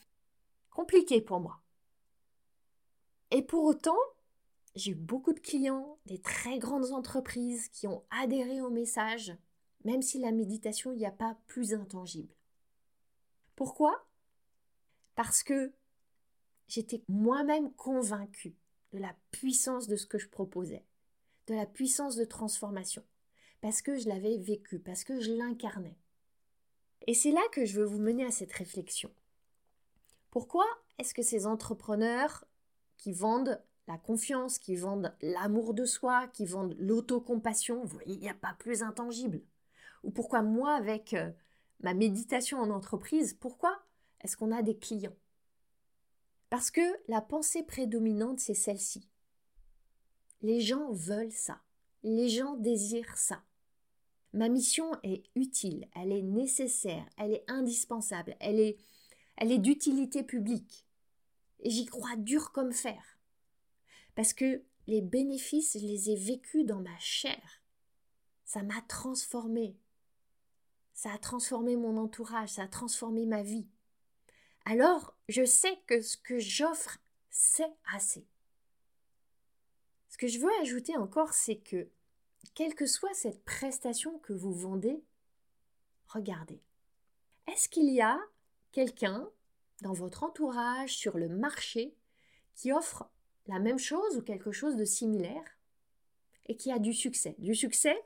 Compliqué 0.70 1.20
pour 1.20 1.40
moi. 1.40 1.60
Et 3.30 3.42
pour 3.42 3.64
autant, 3.64 3.98
j'ai 4.74 4.92
eu 4.92 4.94
beaucoup 4.96 5.32
de 5.32 5.40
clients, 5.40 5.98
des 6.06 6.20
très 6.20 6.58
grandes 6.58 6.92
entreprises 6.92 7.68
qui 7.68 7.86
ont 7.86 8.04
adhéré 8.10 8.60
au 8.60 8.70
message, 8.70 9.36
même 9.84 10.02
si 10.02 10.18
la 10.18 10.32
méditation, 10.32 10.92
n'y 10.92 11.06
a 11.06 11.10
pas 11.10 11.36
plus 11.46 11.74
intangible. 11.74 12.32
Pourquoi? 13.56 14.06
Parce 15.16 15.42
que 15.42 15.72
j'étais 16.68 17.02
moi-même 17.08 17.72
convaincue 17.72 18.56
de 18.92 18.98
la 18.98 19.14
puissance 19.30 19.86
de 19.86 19.96
ce 19.96 20.06
que 20.06 20.18
je 20.18 20.28
proposais, 20.28 20.84
de 21.50 21.56
la 21.56 21.66
puissance 21.66 22.16
de 22.16 22.24
transformation, 22.24 23.04
parce 23.60 23.82
que 23.82 23.96
je 23.96 24.08
l'avais 24.08 24.38
vécu, 24.38 24.78
parce 24.78 25.04
que 25.04 25.20
je 25.20 25.32
l'incarnais. 25.32 25.98
Et 27.06 27.14
c'est 27.14 27.32
là 27.32 27.42
que 27.52 27.64
je 27.64 27.80
veux 27.80 27.86
vous 27.86 27.98
mener 27.98 28.24
à 28.24 28.30
cette 28.30 28.52
réflexion. 28.52 29.10
Pourquoi 30.30 30.64
est-ce 30.98 31.12
que 31.12 31.22
ces 31.22 31.46
entrepreneurs 31.46 32.44
qui 32.96 33.12
vendent 33.12 33.60
la 33.88 33.98
confiance, 33.98 34.58
qui 34.60 34.76
vendent 34.76 35.12
l'amour 35.20 35.74
de 35.74 35.84
soi, 35.84 36.28
qui 36.28 36.46
vendent 36.46 36.76
l'autocompassion, 36.78 37.80
vous 37.82 37.88
voyez, 37.88 38.14
il 38.14 38.20
n'y 38.20 38.28
a 38.28 38.34
pas 38.34 38.54
plus 38.58 38.82
intangible. 38.82 39.42
Ou 40.04 40.10
pourquoi 40.10 40.42
moi, 40.42 40.74
avec 40.74 41.14
euh, 41.14 41.32
ma 41.80 41.94
méditation 41.94 42.60
en 42.60 42.70
entreprise, 42.70 43.34
pourquoi 43.34 43.76
est-ce 44.20 44.36
qu'on 44.36 44.52
a 44.52 44.62
des 44.62 44.76
clients? 44.76 45.16
Parce 46.50 46.70
que 46.70 46.82
la 47.08 47.20
pensée 47.20 47.64
prédominante, 47.64 48.38
c'est 48.38 48.54
celle-ci. 48.54 49.08
Les 50.42 50.60
gens 50.60 50.92
veulent 50.92 51.32
ça. 51.32 51.60
Les 52.02 52.28
gens 52.28 52.56
désirent 52.56 53.16
ça. 53.16 53.42
Ma 54.32 54.48
mission 54.48 54.92
est 55.02 55.24
utile, 55.34 55.88
elle 55.96 56.12
est 56.12 56.22
nécessaire, 56.22 57.04
elle 57.18 57.32
est 57.32 57.44
indispensable, 57.48 58.36
elle 58.38 58.60
est, 58.60 58.78
elle 59.36 59.50
est 59.50 59.58
d'utilité 59.58 60.22
publique. 60.22 60.86
Et 61.58 61.70
j'y 61.70 61.84
crois 61.84 62.16
dur 62.16 62.52
comme 62.52 62.72
fer. 62.72 63.18
Parce 64.14 64.32
que 64.32 64.62
les 64.86 65.02
bénéfices, 65.02 65.76
je 65.80 65.86
les 65.86 66.10
ai 66.10 66.16
vécus 66.16 66.64
dans 66.64 66.80
ma 66.80 66.98
chair. 66.98 67.62
Ça 68.44 68.62
m'a 68.62 68.80
transformé. 68.82 69.76
Ça 70.94 71.12
a 71.12 71.18
transformé 71.18 71.76
mon 71.76 71.96
entourage, 71.96 72.50
ça 72.50 72.62
a 72.62 72.68
transformé 72.68 73.26
ma 73.26 73.42
vie. 73.42 73.66
Alors, 74.64 75.16
je 75.28 75.44
sais 75.44 75.78
que 75.86 76.00
ce 76.00 76.16
que 76.16 76.38
j'offre, 76.38 76.98
c'est 77.30 77.72
assez. 77.92 78.26
Que 80.20 80.28
je 80.28 80.38
veux 80.38 80.52
ajouter 80.60 80.98
encore, 80.98 81.32
c'est 81.32 81.56
que 81.56 81.88
quelle 82.52 82.74
que 82.74 82.84
soit 82.84 83.14
cette 83.14 83.42
prestation 83.42 84.18
que 84.18 84.34
vous 84.34 84.52
vendez, 84.52 85.02
regardez. 86.08 86.60
Est-ce 87.46 87.70
qu'il 87.70 87.90
y 87.90 88.02
a 88.02 88.20
quelqu'un 88.70 89.30
dans 89.80 89.94
votre 89.94 90.22
entourage, 90.22 90.94
sur 90.94 91.16
le 91.16 91.30
marché, 91.30 91.94
qui 92.54 92.70
offre 92.70 93.08
la 93.46 93.58
même 93.60 93.78
chose 93.78 94.18
ou 94.18 94.20
quelque 94.20 94.52
chose 94.52 94.76
de 94.76 94.84
similaire 94.84 95.56
et 96.44 96.54
qui 96.54 96.70
a 96.70 96.78
du 96.78 96.92
succès? 96.92 97.34
Du 97.38 97.54
succès 97.54 97.98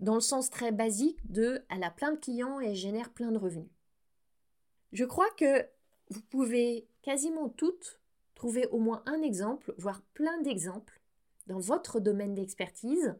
dans 0.00 0.14
le 0.14 0.22
sens 0.22 0.48
très 0.48 0.72
basique 0.72 1.30
de 1.30 1.66
elle 1.68 1.84
a 1.84 1.90
plein 1.90 2.12
de 2.12 2.18
clients 2.18 2.60
et 2.60 2.74
génère 2.74 3.12
plein 3.12 3.30
de 3.30 3.36
revenus. 3.36 3.68
Je 4.92 5.04
crois 5.04 5.28
que 5.32 5.68
vous 6.08 6.22
pouvez 6.22 6.88
quasiment 7.02 7.50
toutes 7.50 8.00
trouver 8.34 8.66
au 8.68 8.78
moins 8.78 9.02
un 9.04 9.20
exemple, 9.20 9.74
voire 9.76 10.00
plein 10.14 10.40
d'exemples 10.40 10.95
dans 11.46 11.58
votre 11.58 12.00
domaine 12.00 12.34
d'expertise 12.34 13.16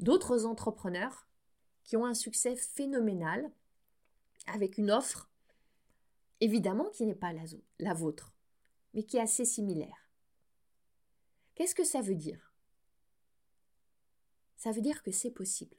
d'autres 0.00 0.44
entrepreneurs 0.44 1.26
qui 1.84 1.96
ont 1.96 2.06
un 2.06 2.14
succès 2.14 2.54
phénoménal 2.56 3.50
avec 4.46 4.78
une 4.78 4.90
offre 4.90 5.28
évidemment 6.40 6.88
qui 6.90 7.06
n'est 7.06 7.14
pas 7.14 7.32
la, 7.78 7.94
vôtre, 7.94 8.32
mais 8.94 9.02
qui 9.02 9.16
est 9.16 9.22
assez 9.22 9.44
similaire. 9.44 10.10
Qu'est-ce 11.54 11.74
que 11.74 11.84
ça 11.84 12.00
veut 12.00 12.14
dire? 12.14 12.52
Ça 14.56 14.72
veut 14.72 14.80
dire 14.80 15.02
que 15.02 15.10
c'est 15.10 15.30
possible. 15.30 15.76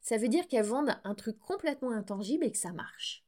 Ça 0.00 0.18
veut 0.18 0.28
dire 0.28 0.46
qu'elles 0.48 0.66
vendent 0.66 1.00
un 1.02 1.14
truc 1.14 1.38
complètement 1.40 1.90
intangible 1.90 2.44
et 2.44 2.52
que 2.52 2.58
ça 2.58 2.72
marche. 2.72 3.24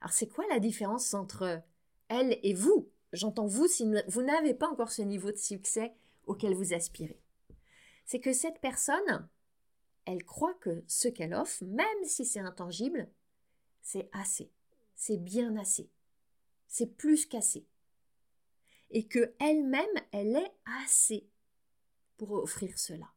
Alors 0.00 0.12
c'est 0.12 0.28
quoi 0.28 0.44
la 0.50 0.60
différence 0.60 1.14
entre 1.14 1.62
elle 2.08 2.38
et 2.42 2.54
vous? 2.54 2.88
J'entends 3.12 3.46
vous 3.46 3.66
si 3.66 3.84
vous 4.08 4.22
n'avez 4.22 4.54
pas 4.54 4.68
encore 4.68 4.90
ce 4.90 5.02
niveau 5.02 5.32
de 5.32 5.36
succès 5.36 5.94
auquel 6.26 6.54
vous 6.54 6.74
aspirez 6.74 7.20
c'est 8.08 8.20
que 8.20 8.32
cette 8.32 8.58
personne, 8.62 9.28
elle 10.06 10.24
croit 10.24 10.54
que 10.54 10.82
ce 10.86 11.08
qu'elle 11.08 11.34
offre, 11.34 11.62
même 11.66 12.04
si 12.04 12.24
c'est 12.24 12.40
intangible, 12.40 13.06
c'est 13.82 14.08
assez, 14.12 14.50
c'est 14.94 15.18
bien 15.18 15.56
assez, 15.56 15.90
c'est 16.68 16.96
plus 16.96 17.26
qu'assez. 17.26 17.66
Et 18.90 19.06
que 19.06 19.34
elle-même, 19.40 19.84
elle 20.12 20.36
est 20.36 20.52
assez 20.82 21.28
pour 22.16 22.32
offrir 22.32 22.78
cela. 22.78 23.12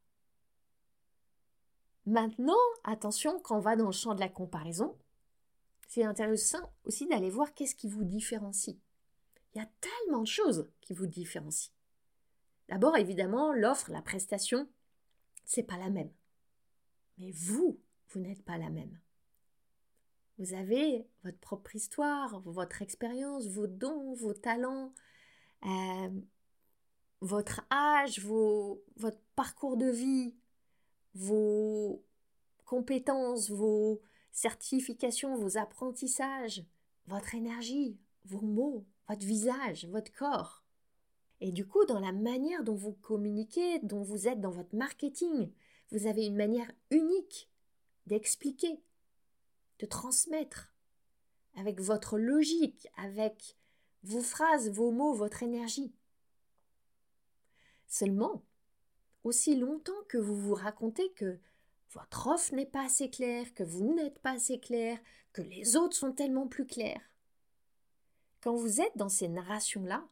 Maintenant, 2.05 2.59
attention, 2.83 3.39
quand 3.39 3.55
on 3.55 3.61
va 3.61 3.77
dans 3.77 3.85
le 3.85 3.91
champ 3.93 4.13
de 4.13 4.19
la 4.19 4.27
comparaison, 4.27 4.97
c'est 5.87 6.03
intéressant 6.03 6.73
aussi 6.83 7.07
d'aller 7.07 7.29
voir 7.29 7.53
qu'est-ce 7.53 7.75
qui 7.75 7.87
vous 7.87 8.03
différencie. 8.03 8.75
Il 9.53 9.57
y 9.57 9.61
a 9.61 9.69
tellement 9.81 10.21
de 10.21 10.27
choses 10.27 10.69
qui 10.81 10.93
vous 10.93 11.07
différencient. 11.07 11.73
D'abord, 12.69 12.95
évidemment, 12.97 13.53
l'offre, 13.53 13.91
la 13.91 14.01
prestation, 14.01 14.69
c'est 15.43 15.63
pas 15.63 15.77
la 15.77 15.89
même. 15.89 16.11
Mais 17.17 17.31
vous, 17.31 17.79
vous 18.09 18.19
n'êtes 18.19 18.43
pas 18.43 18.57
la 18.57 18.69
même. 18.69 18.97
Vous 20.37 20.53
avez 20.53 21.05
votre 21.23 21.37
propre 21.39 21.75
histoire, 21.75 22.39
votre 22.41 22.81
expérience, 22.81 23.47
vos 23.47 23.67
dons, 23.67 24.13
vos 24.13 24.33
talents, 24.33 24.93
euh, 25.65 26.09
votre 27.19 27.61
âge, 27.69 28.19
votre 28.21 29.19
parcours 29.35 29.77
de 29.77 29.89
vie, 29.89 30.35
vos 31.13 32.03
compétences, 32.65 33.51
vos 33.51 34.01
certifications, 34.31 35.35
vos 35.35 35.57
apprentissages, 35.57 36.63
votre 37.07 37.35
énergie, 37.35 37.99
vos 38.25 38.41
mots, 38.41 38.85
votre 39.11 39.25
visage, 39.25 39.85
votre 39.87 40.13
corps. 40.13 40.63
Et 41.41 41.51
du 41.51 41.67
coup, 41.67 41.83
dans 41.85 41.99
la 41.99 42.13
manière 42.13 42.63
dont 42.63 42.75
vous 42.75 42.93
communiquez, 42.93 43.79
dont 43.79 44.03
vous 44.03 44.29
êtes 44.29 44.39
dans 44.39 44.51
votre 44.51 44.73
marketing, 44.73 45.51
vous 45.91 46.07
avez 46.07 46.25
une 46.25 46.37
manière 46.37 46.71
unique 46.91 47.49
d'expliquer, 48.05 48.81
de 49.79 49.85
transmettre, 49.85 50.73
avec 51.57 51.81
votre 51.81 52.17
logique, 52.17 52.87
avec 52.95 53.57
vos 54.03 54.21
phrases, 54.21 54.71
vos 54.71 54.91
mots, 54.91 55.13
votre 55.13 55.43
énergie. 55.43 55.93
Seulement, 57.87 58.45
aussi 59.25 59.57
longtemps 59.57 60.03
que 60.07 60.17
vous 60.17 60.37
vous 60.37 60.55
racontez 60.55 61.11
que 61.11 61.37
votre 61.89 62.27
offre 62.27 62.55
n'est 62.55 62.65
pas 62.65 62.85
assez 62.85 63.09
claire, 63.09 63.53
que 63.55 63.63
vous 63.63 63.93
n'êtes 63.93 64.19
pas 64.19 64.31
assez 64.31 64.61
clair, 64.61 64.97
que 65.33 65.41
les 65.41 65.75
autres 65.75 65.97
sont 65.97 66.13
tellement 66.13 66.47
plus 66.47 66.65
clairs. 66.65 67.10
Quand 68.41 68.55
vous 68.55 68.81
êtes 68.81 68.97
dans 68.97 69.09
ces 69.09 69.27
narrations-là, 69.27 70.07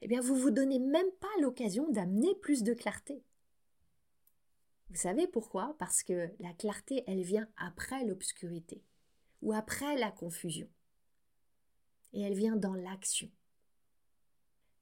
eh 0.00 0.08
bien 0.08 0.20
vous 0.20 0.34
vous 0.34 0.50
donnez 0.50 0.78
même 0.78 1.10
pas 1.20 1.28
l'occasion 1.40 1.90
d'amener 1.90 2.34
plus 2.36 2.62
de 2.62 2.72
clarté. 2.72 3.22
Vous 4.88 4.96
savez 4.96 5.28
pourquoi? 5.28 5.76
Parce 5.78 6.02
que 6.02 6.30
la 6.40 6.52
clarté, 6.54 7.04
elle 7.06 7.22
vient 7.22 7.48
après 7.58 8.04
l'obscurité 8.04 8.82
ou 9.42 9.52
après 9.52 9.96
la 9.96 10.10
confusion. 10.10 10.68
Et 12.12 12.22
elle 12.22 12.34
vient 12.34 12.56
dans 12.56 12.74
l'action. 12.74 13.30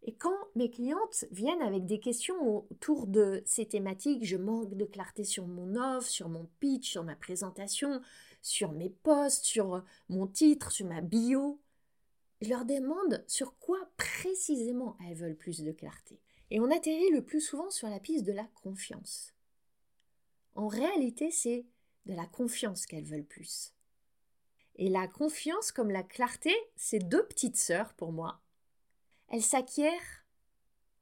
Et 0.03 0.15
quand 0.15 0.39
mes 0.55 0.71
clientes 0.71 1.27
viennent 1.33 1.61
avec 1.61 1.85
des 1.85 1.99
questions 1.99 2.65
autour 2.71 3.09
de 3.09 3.43
ces 3.45 3.67
thématiques, 3.67 4.25
je 4.25 4.37
manque 4.37 4.77
de 4.77 4.85
clarté 4.85 5.25
sur 5.25 5.47
mon 5.47 5.75
offre, 5.75 6.09
sur 6.09 6.29
mon 6.29 6.49
pitch, 6.61 6.93
sur 6.93 7.03
ma 7.03 7.17
présentation, 7.17 8.01
sur 8.41 8.73
mes 8.73 8.91
posts, 8.91 9.45
sur 9.45 9.85
mon 10.09 10.29
titre, 10.29 10.71
sur 10.71 10.87
ma 10.87 11.01
bio, 11.01 11.61
je 12.41 12.49
leur 12.49 12.65
demande 12.65 13.25
sur 13.27 13.59
quoi 13.59 13.79
précisément 13.97 14.97
elles 15.07 15.17
veulent 15.17 15.37
plus 15.37 15.61
de 15.63 15.73
clarté. 15.73 16.21
Et 16.51 16.61
on 16.61 16.71
atterrit 16.71 17.11
le 17.11 17.25
plus 17.25 17.41
souvent 17.41 17.71
sur 17.71 17.89
la 17.89 18.01
piste 18.01 18.25
de 18.25 18.33
la 18.33 18.45
confiance. 18.63 19.35
En 20.55 20.69
réalité, 20.69 21.31
c'est 21.31 21.67
de 22.07 22.15
la 22.15 22.27
confiance 22.27 22.87
qu'elles 22.87 23.05
veulent 23.05 23.27
plus. 23.27 23.75
Et 24.77 24.89
la 24.89 25.09
confiance 25.09 25.73
comme 25.73 25.91
la 25.91 26.03
clarté, 26.03 26.55
c'est 26.77 27.01
deux 27.01 27.27
petites 27.27 27.57
sœurs 27.57 27.95
pour 27.95 28.13
moi. 28.13 28.41
Elles 29.29 29.43
s'acquièrent 29.43 30.25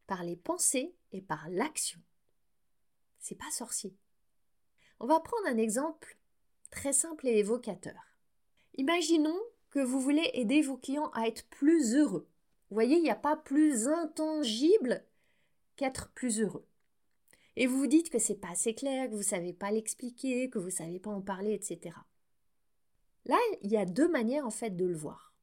par 0.07 0.25
les 0.25 0.37
pensées 0.37 0.97
et 1.13 1.21
par 1.21 1.49
l'action. 1.51 2.01
C'est 3.19 3.35
pas 3.35 3.51
sorcier. 3.51 3.97
On 4.99 5.07
va 5.07 5.21
prendre 5.21 5.47
un 5.47 5.59
exemple 5.59 6.19
très 6.71 6.93
simple 6.93 7.29
et 7.29 7.39
évocateur. 7.39 8.19
Imaginons 8.75 9.41
que 9.77 9.85
vous 9.85 10.01
voulez 10.01 10.31
aider 10.33 10.63
vos 10.63 10.79
clients 10.79 11.11
à 11.13 11.29
être 11.29 11.47
plus 11.51 11.95
heureux. 11.95 12.27
Vous 12.71 12.75
voyez, 12.75 12.97
il 12.97 13.03
n'y 13.03 13.11
a 13.11 13.15
pas 13.15 13.37
plus 13.37 13.89
intangible 13.89 15.05
qu'être 15.77 16.09
plus 16.15 16.41
heureux. 16.41 16.67
Et 17.57 17.67
vous 17.67 17.77
vous 17.77 17.87
dites 17.87 18.09
que 18.09 18.19
c'est 18.19 18.41
pas 18.41 18.53
assez 18.53 18.75
clair, 18.75 19.05
que 19.05 19.13
vous 19.13 19.19
ne 19.19 19.23
savez 19.23 19.53
pas 19.53 19.71
l'expliquer, 19.71 20.49
que 20.49 20.59
vous 20.59 20.69
ne 20.69 20.71
savez 20.71 20.99
pas 20.99 21.11
en 21.11 21.21
parler, 21.21 21.53
etc. 21.53 21.95
Là, 23.27 23.37
il 23.61 23.71
y 23.71 23.77
a 23.77 23.85
deux 23.85 24.09
manières 24.09 24.47
en 24.47 24.51
fait 24.51 24.71
de 24.71 24.87
le 24.87 24.97
voir. 24.97 25.35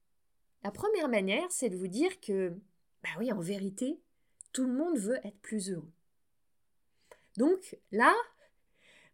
La 0.64 0.72
première 0.72 1.10
manière, 1.10 1.52
c'est 1.52 1.70
de 1.70 1.78
vous 1.78 1.88
dire 1.88 2.20
que, 2.20 2.58
bah 3.04 3.10
oui, 3.20 3.32
en 3.32 3.40
vérité, 3.40 4.02
tout 4.52 4.66
le 4.66 4.74
monde 4.74 4.98
veut 4.98 5.20
être 5.24 5.40
plus 5.42 5.70
heureux. 5.70 5.94
Donc 7.38 7.78
là, 7.92 8.16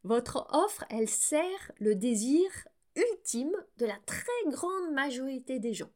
votre 0.06 0.48
offre, 0.52 0.86
elle 0.90 1.10
sert 1.10 1.74
le 1.78 1.94
désir 1.94 2.70
ultime 3.12 3.56
de 3.78 3.86
la 3.86 3.98
très 4.06 4.32
grande 4.48 4.94
majorité 4.94 5.60
des 5.60 5.74
gens. 5.74 5.92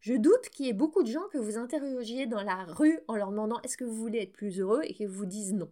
Je 0.00 0.14
doute 0.14 0.48
qu'il 0.50 0.66
y 0.66 0.68
ait 0.68 0.74
beaucoup 0.74 1.02
de 1.02 1.10
gens 1.10 1.26
que 1.32 1.38
vous 1.38 1.58
interrogiez 1.58 2.26
dans 2.26 2.42
la 2.42 2.64
rue 2.64 3.00
en 3.08 3.16
leur 3.16 3.30
demandant 3.30 3.60
est-ce 3.62 3.76
que 3.76 3.84
vous 3.84 3.96
voulez 3.96 4.20
être 4.20 4.32
plus 4.32 4.60
heureux 4.60 4.82
et 4.84 4.94
qu'ils 4.94 5.08
vous 5.08 5.26
disent 5.26 5.54
non. 5.54 5.70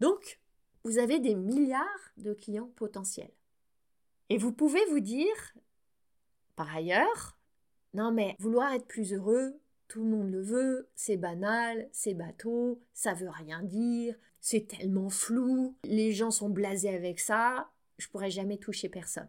Donc, 0.00 0.40
vous 0.84 0.98
avez 0.98 1.18
des 1.18 1.34
milliards 1.34 2.12
de 2.16 2.32
clients 2.32 2.70
potentiels. 2.76 3.32
Et 4.28 4.38
vous 4.38 4.52
pouvez 4.52 4.84
vous 4.86 5.00
dire, 5.00 5.54
par 6.56 6.74
ailleurs, 6.74 7.38
non 7.94 8.12
mais 8.12 8.36
vouloir 8.38 8.72
être 8.72 8.86
plus 8.86 9.12
heureux, 9.12 9.60
tout 9.88 10.02
le 10.02 10.08
monde 10.08 10.30
le 10.30 10.42
veut, 10.42 10.88
c'est 10.94 11.16
banal, 11.16 11.88
c'est 11.92 12.14
bateau, 12.14 12.80
ça 12.94 13.12
veut 13.12 13.28
rien 13.28 13.62
dire, 13.62 14.16
c'est 14.40 14.66
tellement 14.66 15.10
flou, 15.10 15.76
les 15.84 16.12
gens 16.12 16.30
sont 16.30 16.48
blasés 16.48 16.94
avec 16.94 17.20
ça, 17.20 17.70
je 17.98 18.08
pourrais 18.08 18.30
jamais 18.30 18.58
toucher 18.58 18.88
personne. 18.88 19.28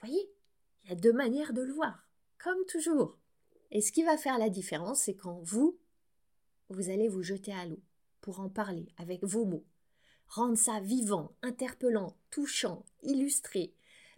Voyez, 0.00 0.30
il 0.84 0.90
y 0.90 0.92
a 0.92 0.96
deux 0.96 1.12
manières 1.12 1.52
de 1.52 1.62
le 1.62 1.72
voir, 1.72 2.08
comme 2.38 2.64
toujours. 2.66 3.18
Et 3.70 3.80
ce 3.80 3.92
qui 3.92 4.02
va 4.02 4.16
faire 4.16 4.38
la 4.38 4.48
différence, 4.48 5.02
c'est 5.02 5.14
quand 5.14 5.40
vous, 5.42 5.78
vous 6.70 6.90
allez 6.90 7.08
vous 7.08 7.22
jeter 7.22 7.52
à 7.52 7.66
l'eau 7.66 7.80
pour 8.20 8.40
en 8.40 8.48
parler 8.48 8.88
avec 8.96 9.24
vos 9.24 9.44
mots. 9.44 9.64
Rendre 10.28 10.58
ça 10.58 10.80
vivant, 10.80 11.32
interpellant, 11.42 12.16
touchant, 12.30 12.84
illustré. 13.02 13.74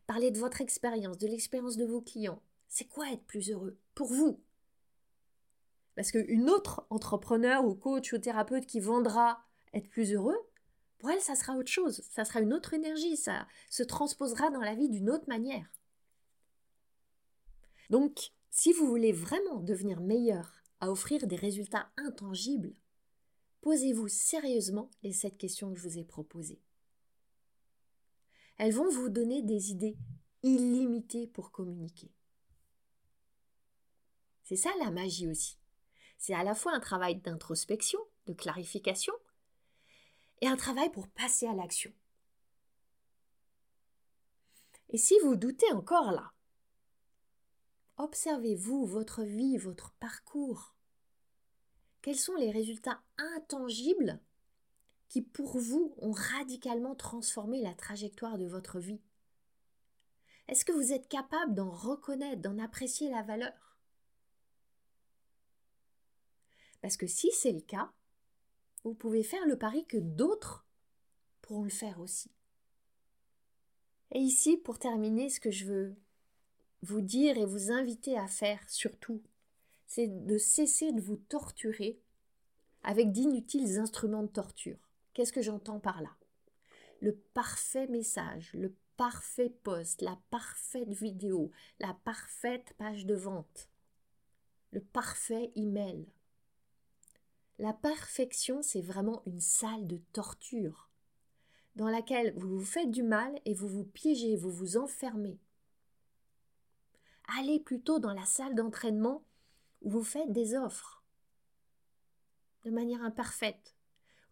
Parler 0.07 0.31
de 0.31 0.39
votre 0.39 0.61
expérience, 0.61 1.19
de 1.19 1.29
l'expérience 1.29 1.77
de 1.77 1.85
vos 1.85 2.01
clients. 2.01 2.43
C'est 2.69 2.87
quoi 2.87 3.11
être 3.13 3.25
plus 3.25 3.51
heureux 3.51 3.79
pour 3.95 4.09
vous? 4.09 4.41
Parce 5.95 6.13
qu'une 6.13 6.49
autre 6.51 6.87
entrepreneur 6.91 7.65
ou 7.65 7.75
coach 7.75 8.13
ou 8.13 8.19
thérapeute 8.19 8.67
qui 8.67 8.81
vendra 8.81 9.45
être 9.73 9.89
plus 9.89 10.13
heureux, 10.13 10.39
pour 11.01 11.11
elle, 11.11 11.21
ça 11.21 11.35
sera 11.35 11.57
autre 11.57 11.71
chose, 11.71 12.03
ça 12.11 12.27
sera 12.27 12.41
une 12.41 12.53
autre 12.53 12.75
énergie, 12.75 13.17
ça 13.17 13.49
se 13.71 13.83
transposera 13.83 14.51
dans 14.51 14.61
la 14.61 14.75
vie 14.75 14.91
d'une 14.91 15.09
autre 15.09 15.29
manière. 15.29 15.67
Donc, 17.89 18.33
si 18.51 18.75
vous 18.75 18.87
voulez 18.87 19.11
vraiment 19.11 19.61
devenir 19.61 20.03
meilleur 20.03 20.63
à 20.79 20.91
offrir 20.91 21.27
des 21.27 21.37
résultats 21.37 21.91
intangibles, 21.97 22.75
posez-vous 23.63 24.09
sérieusement 24.09 24.91
les 25.03 25.15
sept 25.15 25.39
questions 25.39 25.73
que 25.73 25.81
je 25.81 25.89
vous 25.89 25.99
ai 25.99 26.05
proposées. 26.05 26.61
Elles 28.59 28.75
vont 28.75 28.91
vous 28.91 29.09
donner 29.09 29.43
des 29.43 29.71
idées 29.71 29.97
illimitées 30.43 31.27
pour 31.29 31.51
communiquer. 31.51 32.13
C'est 34.43 34.57
ça 34.57 34.71
la 34.81 34.91
magie 34.91 35.29
aussi. 35.29 35.59
C'est 36.19 36.35
à 36.35 36.45
la 36.45 36.55
fois 36.55 36.75
un 36.75 36.81
travail 36.81 37.17
d'introspection, 37.17 38.01
de 38.27 38.35
clarification, 38.35 39.15
et 40.41 40.49
un 40.49 40.57
travail 40.57 40.91
pour 40.91 41.09
passer 41.09 41.47
à 41.47 41.55
l'action. 41.55 41.93
Et 44.89 44.99
si 44.99 45.19
vous 45.21 45.37
doutez 45.37 45.71
encore 45.73 46.11
là, 46.11 46.33
observez-vous 47.97 48.87
votre 48.87 49.23
vie, 49.23 49.57
votre 49.57 49.93
parcours. 50.01 50.75
Quels 52.03 52.19
sont 52.19 52.35
les 52.35 52.51
résultats 52.51 53.01
intangibles 53.19 54.21
qui 55.09 55.23
pour 55.23 55.59
vous 55.59 55.95
ont 55.99 56.13
radicalement 56.13 56.95
transformé 56.95 57.61
la 57.63 57.75
trajectoire 57.75 58.39
de 58.39 58.47
votre 58.47 58.81
vie? 58.81 59.01
Est-ce 60.49 60.65
que 60.65 60.73
vous 60.73 60.93
êtes 60.93 61.09
capable 61.09 61.55
d'en 61.55 61.71
reconnaître, 61.71 62.43
d'en 62.43 62.59
apprécier 62.59 63.11
la 63.11 63.23
valeur? 63.23 63.79
Parce 66.81 66.97
que 66.97 67.07
si 67.07 67.31
c'est 67.33 67.53
le 67.53 67.61
cas, 67.61 67.93
vous 68.85 68.95
pouvez 68.95 69.23
faire 69.23 69.47
le 69.47 69.57
pari 69.57 69.85
que 69.87 69.99
d'autres 69.99 70.67
pourront 71.43 71.65
le 71.65 71.71
faire 71.71 72.01
aussi. 72.01 72.31
Et 74.13 74.19
ici, 74.19 74.57
pour 74.57 74.79
terminer, 74.79 75.29
ce 75.29 75.41
que 75.41 75.51
je 75.51 75.67
veux 75.67 75.97
vous 76.83 77.01
dire 77.01 77.37
et 77.37 77.45
vous 77.45 77.71
inviter 77.71 78.19
à 78.19 78.27
faire 78.27 78.69
surtout, 78.69 79.23
c'est 79.87 80.07
de 80.27 80.39
cesser 80.39 80.93
de 80.93 81.01
vous 81.01 81.17
torturer 81.17 82.01
avec 82.83 83.13
d'inutiles 83.13 83.79
instruments 83.79 84.23
de 84.23 84.29
torture. 84.29 84.79
Qu'est-ce 85.13 85.33
que 85.33 85.43
j'entends 85.43 85.81
par 85.81 86.01
là? 86.01 86.11
Le 87.01 87.15
parfait 87.15 87.87
message, 87.87 88.53
le 88.55 88.75
parfait 88.97 89.51
post, 89.51 90.03
la 90.03 90.19
parfaite 90.31 90.93
vidéo, 90.93 91.51
la 91.79 91.95
parfaite 92.05 92.75
page 92.79 93.07
de 93.07 93.15
vente, 93.15 93.69
le 94.73 94.81
parfait 94.81 95.53
email. 95.57 96.07
La 97.61 97.75
perfection, 97.75 98.63
c'est 98.63 98.81
vraiment 98.81 99.23
une 99.27 99.39
salle 99.39 99.87
de 99.87 99.99
torture. 100.15 100.89
dans 101.77 101.89
laquelle 101.89 102.33
vous 102.37 102.59
vous 102.59 102.65
faites 102.65 102.91
du 102.91 103.03
mal 103.03 103.39
et 103.45 103.53
vous 103.53 103.69
vous 103.69 103.85
piégez, 103.85 104.35
vous 104.35 104.51
vous 104.51 104.79
enfermez. 104.79 105.39
Allez 107.39 107.61
plutôt 107.61 107.99
dans 107.99 108.15
la 108.15 108.25
salle 108.25 108.55
d'entraînement 108.55 109.23
où 109.83 109.91
vous 109.91 110.03
faites 110.03 110.33
des 110.33 110.57
offres 110.57 111.05
de 112.65 112.71
manière 112.71 113.03
imparfaite, 113.03 113.77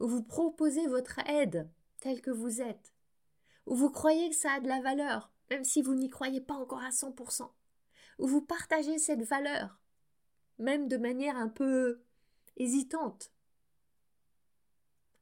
où 0.00 0.08
vous 0.08 0.22
proposez 0.22 0.86
votre 0.88 1.18
aide 1.28 1.70
telle 2.00 2.22
que 2.22 2.30
vous 2.30 2.62
êtes, 2.62 2.94
où 3.66 3.74
vous 3.74 3.90
croyez 3.90 4.30
que 4.30 4.36
ça 4.36 4.52
a 4.52 4.60
de 4.60 4.68
la 4.68 4.80
valeur, 4.80 5.30
même 5.50 5.64
si 5.64 5.82
vous 5.82 5.94
n'y 5.94 6.08
croyez 6.08 6.40
pas 6.40 6.54
encore 6.54 6.82
à 6.82 6.90
100%, 6.90 7.50
où 8.18 8.26
vous 8.26 8.42
partagez 8.42 8.98
cette 8.98 9.22
valeur, 9.22 9.78
même 10.58 10.88
de 10.88 10.96
manière 10.96 11.36
un 11.36 11.48
peu 11.48 12.02
hésitante, 12.58 13.32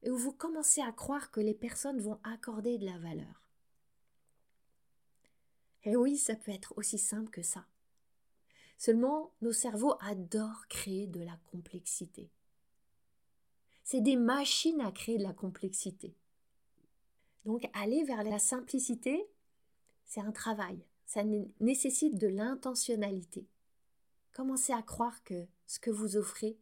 et 0.02 0.10
où 0.10 0.16
vous 0.16 0.32
commencez 0.32 0.80
à 0.80 0.92
croire 0.92 1.30
que 1.30 1.40
les 1.40 1.54
personnes 1.54 2.00
vont 2.00 2.18
accorder 2.22 2.78
de 2.78 2.86
la 2.86 2.98
valeur. 2.98 3.50
Et 5.84 5.96
oui, 5.96 6.18
ça 6.18 6.34
peut 6.34 6.52
être 6.52 6.74
aussi 6.76 6.98
simple 6.98 7.30
que 7.30 7.42
ça. 7.42 7.64
Seulement, 8.78 9.32
nos 9.40 9.52
cerveaux 9.52 9.94
adorent 10.00 10.66
créer 10.68 11.06
de 11.06 11.20
la 11.20 11.38
complexité. 11.50 12.30
C'est 13.84 14.00
des 14.00 14.16
machines 14.16 14.80
à 14.80 14.90
créer 14.90 15.16
de 15.16 15.22
la 15.22 15.32
complexité. 15.32 16.16
Donc, 17.44 17.70
aller 17.72 18.02
vers 18.02 18.24
la 18.24 18.40
simplicité, 18.40 19.24
c'est 20.04 20.20
un 20.20 20.32
travail. 20.32 20.84
Ça 21.06 21.22
nécessite 21.60 22.18
de 22.18 22.26
l'intentionnalité. 22.26 23.46
Commencez 24.32 24.72
à 24.72 24.82
croire 24.82 25.22
que 25.22 25.46
ce 25.66 25.78
que 25.78 25.90
vous 25.90 26.16
offrez, 26.16 26.58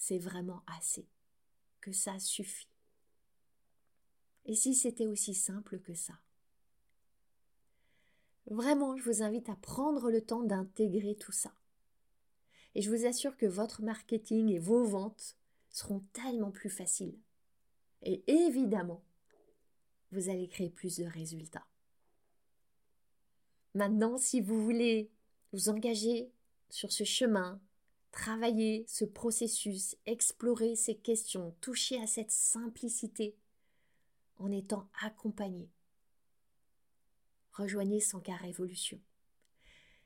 c'est 0.00 0.18
vraiment 0.18 0.62
assez, 0.66 1.06
que 1.82 1.92
ça 1.92 2.18
suffit. 2.18 2.70
Et 4.46 4.54
si 4.54 4.74
c'était 4.74 5.06
aussi 5.06 5.34
simple 5.34 5.78
que 5.78 5.92
ça? 5.92 6.14
Vraiment, 8.46 8.96
je 8.96 9.04
vous 9.04 9.22
invite 9.22 9.50
à 9.50 9.56
prendre 9.56 10.10
le 10.10 10.22
temps 10.22 10.42
d'intégrer 10.42 11.16
tout 11.16 11.32
ça. 11.32 11.52
Et 12.74 12.80
je 12.80 12.90
vous 12.90 13.04
assure 13.04 13.36
que 13.36 13.44
votre 13.44 13.82
marketing 13.82 14.48
et 14.48 14.58
vos 14.58 14.84
ventes 14.84 15.36
seront 15.68 16.00
tellement 16.14 16.50
plus 16.50 16.70
faciles. 16.70 17.18
Et 18.02 18.24
évidemment, 18.26 19.04
vous 20.12 20.30
allez 20.30 20.48
créer 20.48 20.70
plus 20.70 20.96
de 20.96 21.04
résultats. 21.04 21.66
Maintenant, 23.74 24.16
si 24.16 24.40
vous 24.40 24.64
voulez 24.64 25.10
vous 25.52 25.68
engager 25.68 26.32
sur 26.70 26.90
ce 26.90 27.04
chemin, 27.04 27.60
travailler 28.10 28.84
ce 28.88 29.04
processus, 29.04 29.96
explorer 30.06 30.76
ces 30.76 30.96
questions, 30.96 31.54
toucher 31.60 32.00
à 32.00 32.06
cette 32.06 32.30
simplicité 32.30 33.36
en 34.38 34.50
étant 34.50 34.88
accompagné, 35.02 35.70
rejoignez 37.52 38.00
Sankar 38.00 38.38
Révolution. 38.38 39.00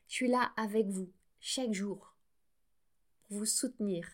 Je 0.09 0.15
suis 0.15 0.29
là 0.29 0.53
avec 0.57 0.87
vous 0.89 1.11
chaque 1.41 1.73
jour 1.73 2.15
pour 3.23 3.39
vous 3.39 3.47
soutenir 3.47 4.07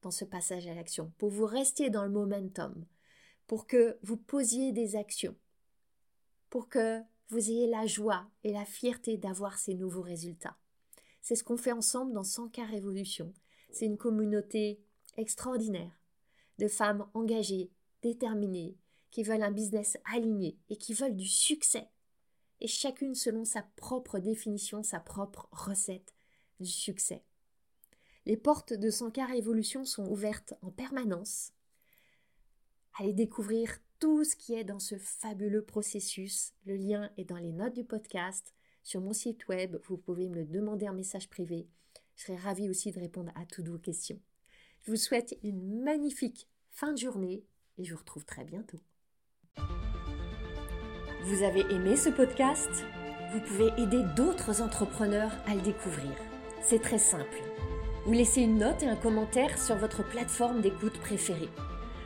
dans 0.00 0.10
ce 0.10 0.24
passage 0.24 0.66
à 0.66 0.74
l'action, 0.74 1.12
pour 1.18 1.30
vous 1.30 1.46
rester 1.46 1.90
dans 1.90 2.04
le 2.04 2.10
momentum, 2.10 2.84
pour 3.46 3.66
que 3.66 3.98
vous 4.02 4.16
posiez 4.16 4.72
des 4.72 4.96
actions, 4.96 5.36
pour 6.50 6.68
que 6.68 7.00
vous 7.28 7.50
ayez 7.50 7.66
la 7.66 7.86
joie 7.86 8.28
et 8.44 8.52
la 8.52 8.64
fierté 8.64 9.16
d'avoir 9.16 9.58
ces 9.58 9.74
nouveaux 9.74 10.02
résultats. 10.02 10.56
C'est 11.22 11.36
ce 11.36 11.44
qu'on 11.44 11.56
fait 11.56 11.72
ensemble 11.72 12.12
dans 12.12 12.22
100K 12.22 12.68
Révolution. 12.68 13.32
C'est 13.70 13.86
une 13.86 13.96
communauté 13.96 14.80
extraordinaire 15.16 15.98
de 16.58 16.68
femmes 16.68 17.08
engagées, 17.14 17.70
déterminées, 18.02 18.76
qui 19.10 19.22
veulent 19.22 19.42
un 19.42 19.52
business 19.52 19.96
aligné 20.12 20.58
et 20.68 20.76
qui 20.76 20.94
veulent 20.94 21.16
du 21.16 21.26
succès. 21.26 21.88
Et 22.60 22.66
chacune 22.66 23.14
selon 23.14 23.44
sa 23.44 23.62
propre 23.76 24.18
définition, 24.18 24.82
sa 24.82 25.00
propre 25.00 25.48
recette 25.52 26.14
du 26.60 26.70
succès. 26.70 27.22
Les 28.26 28.36
portes 28.36 28.72
de 28.72 28.90
100K 28.90 29.26
Révolution 29.26 29.84
sont 29.84 30.06
ouvertes 30.08 30.54
en 30.62 30.70
permanence. 30.70 31.52
Allez 32.98 33.12
découvrir 33.12 33.78
tout 33.98 34.24
ce 34.24 34.36
qui 34.36 34.54
est 34.54 34.64
dans 34.64 34.78
ce 34.78 34.96
fabuleux 34.98 35.64
processus. 35.64 36.52
Le 36.64 36.76
lien 36.76 37.10
est 37.16 37.24
dans 37.24 37.36
les 37.36 37.52
notes 37.52 37.74
du 37.74 37.84
podcast. 37.84 38.54
Sur 38.82 39.00
mon 39.00 39.12
site 39.12 39.46
web, 39.48 39.76
vous 39.84 39.96
pouvez 39.96 40.28
me 40.28 40.36
le 40.36 40.44
demander 40.44 40.88
en 40.88 40.94
message 40.94 41.28
privé. 41.28 41.68
Je 42.16 42.24
serai 42.24 42.36
ravie 42.36 42.68
aussi 42.68 42.90
de 42.90 42.98
répondre 42.98 43.30
à 43.36 43.46
toutes 43.46 43.68
vos 43.68 43.78
questions. 43.78 44.18
Je 44.82 44.90
vous 44.90 44.96
souhaite 44.96 45.38
une 45.42 45.82
magnifique 45.82 46.48
fin 46.70 46.92
de 46.92 46.98
journée 46.98 47.44
et 47.78 47.84
je 47.84 47.92
vous 47.92 48.00
retrouve 48.00 48.24
très 48.24 48.44
bientôt. 48.44 48.80
Vous 51.24 51.42
avez 51.44 51.60
aimé 51.72 51.96
ce 51.96 52.10
podcast? 52.10 52.84
Vous 53.32 53.40
pouvez 53.40 53.68
aider 53.80 54.02
d'autres 54.16 54.60
entrepreneurs 54.60 55.32
à 55.46 55.54
le 55.54 55.62
découvrir. 55.62 56.10
C'est 56.60 56.82
très 56.82 56.98
simple. 56.98 57.40
Vous 58.04 58.12
laissez 58.12 58.42
une 58.42 58.58
note 58.58 58.82
et 58.82 58.88
un 58.88 58.96
commentaire 58.96 59.62
sur 59.62 59.76
votre 59.76 60.06
plateforme 60.06 60.60
d'écoute 60.60 60.98
préférée. 60.98 61.48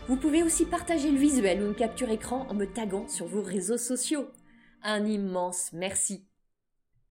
Vous 0.08 0.16
pouvez 0.16 0.42
aussi 0.42 0.66
partager 0.66 1.10
le 1.10 1.18
visuel 1.18 1.62
ou 1.62 1.68
une 1.68 1.74
capture 1.74 2.10
écran 2.10 2.46
en 2.48 2.54
me 2.54 2.66
taguant 2.66 3.08
sur 3.08 3.26
vos 3.26 3.42
réseaux 3.42 3.78
sociaux. 3.78 4.28
Un 4.82 5.06
immense 5.06 5.72
merci. 5.72 6.26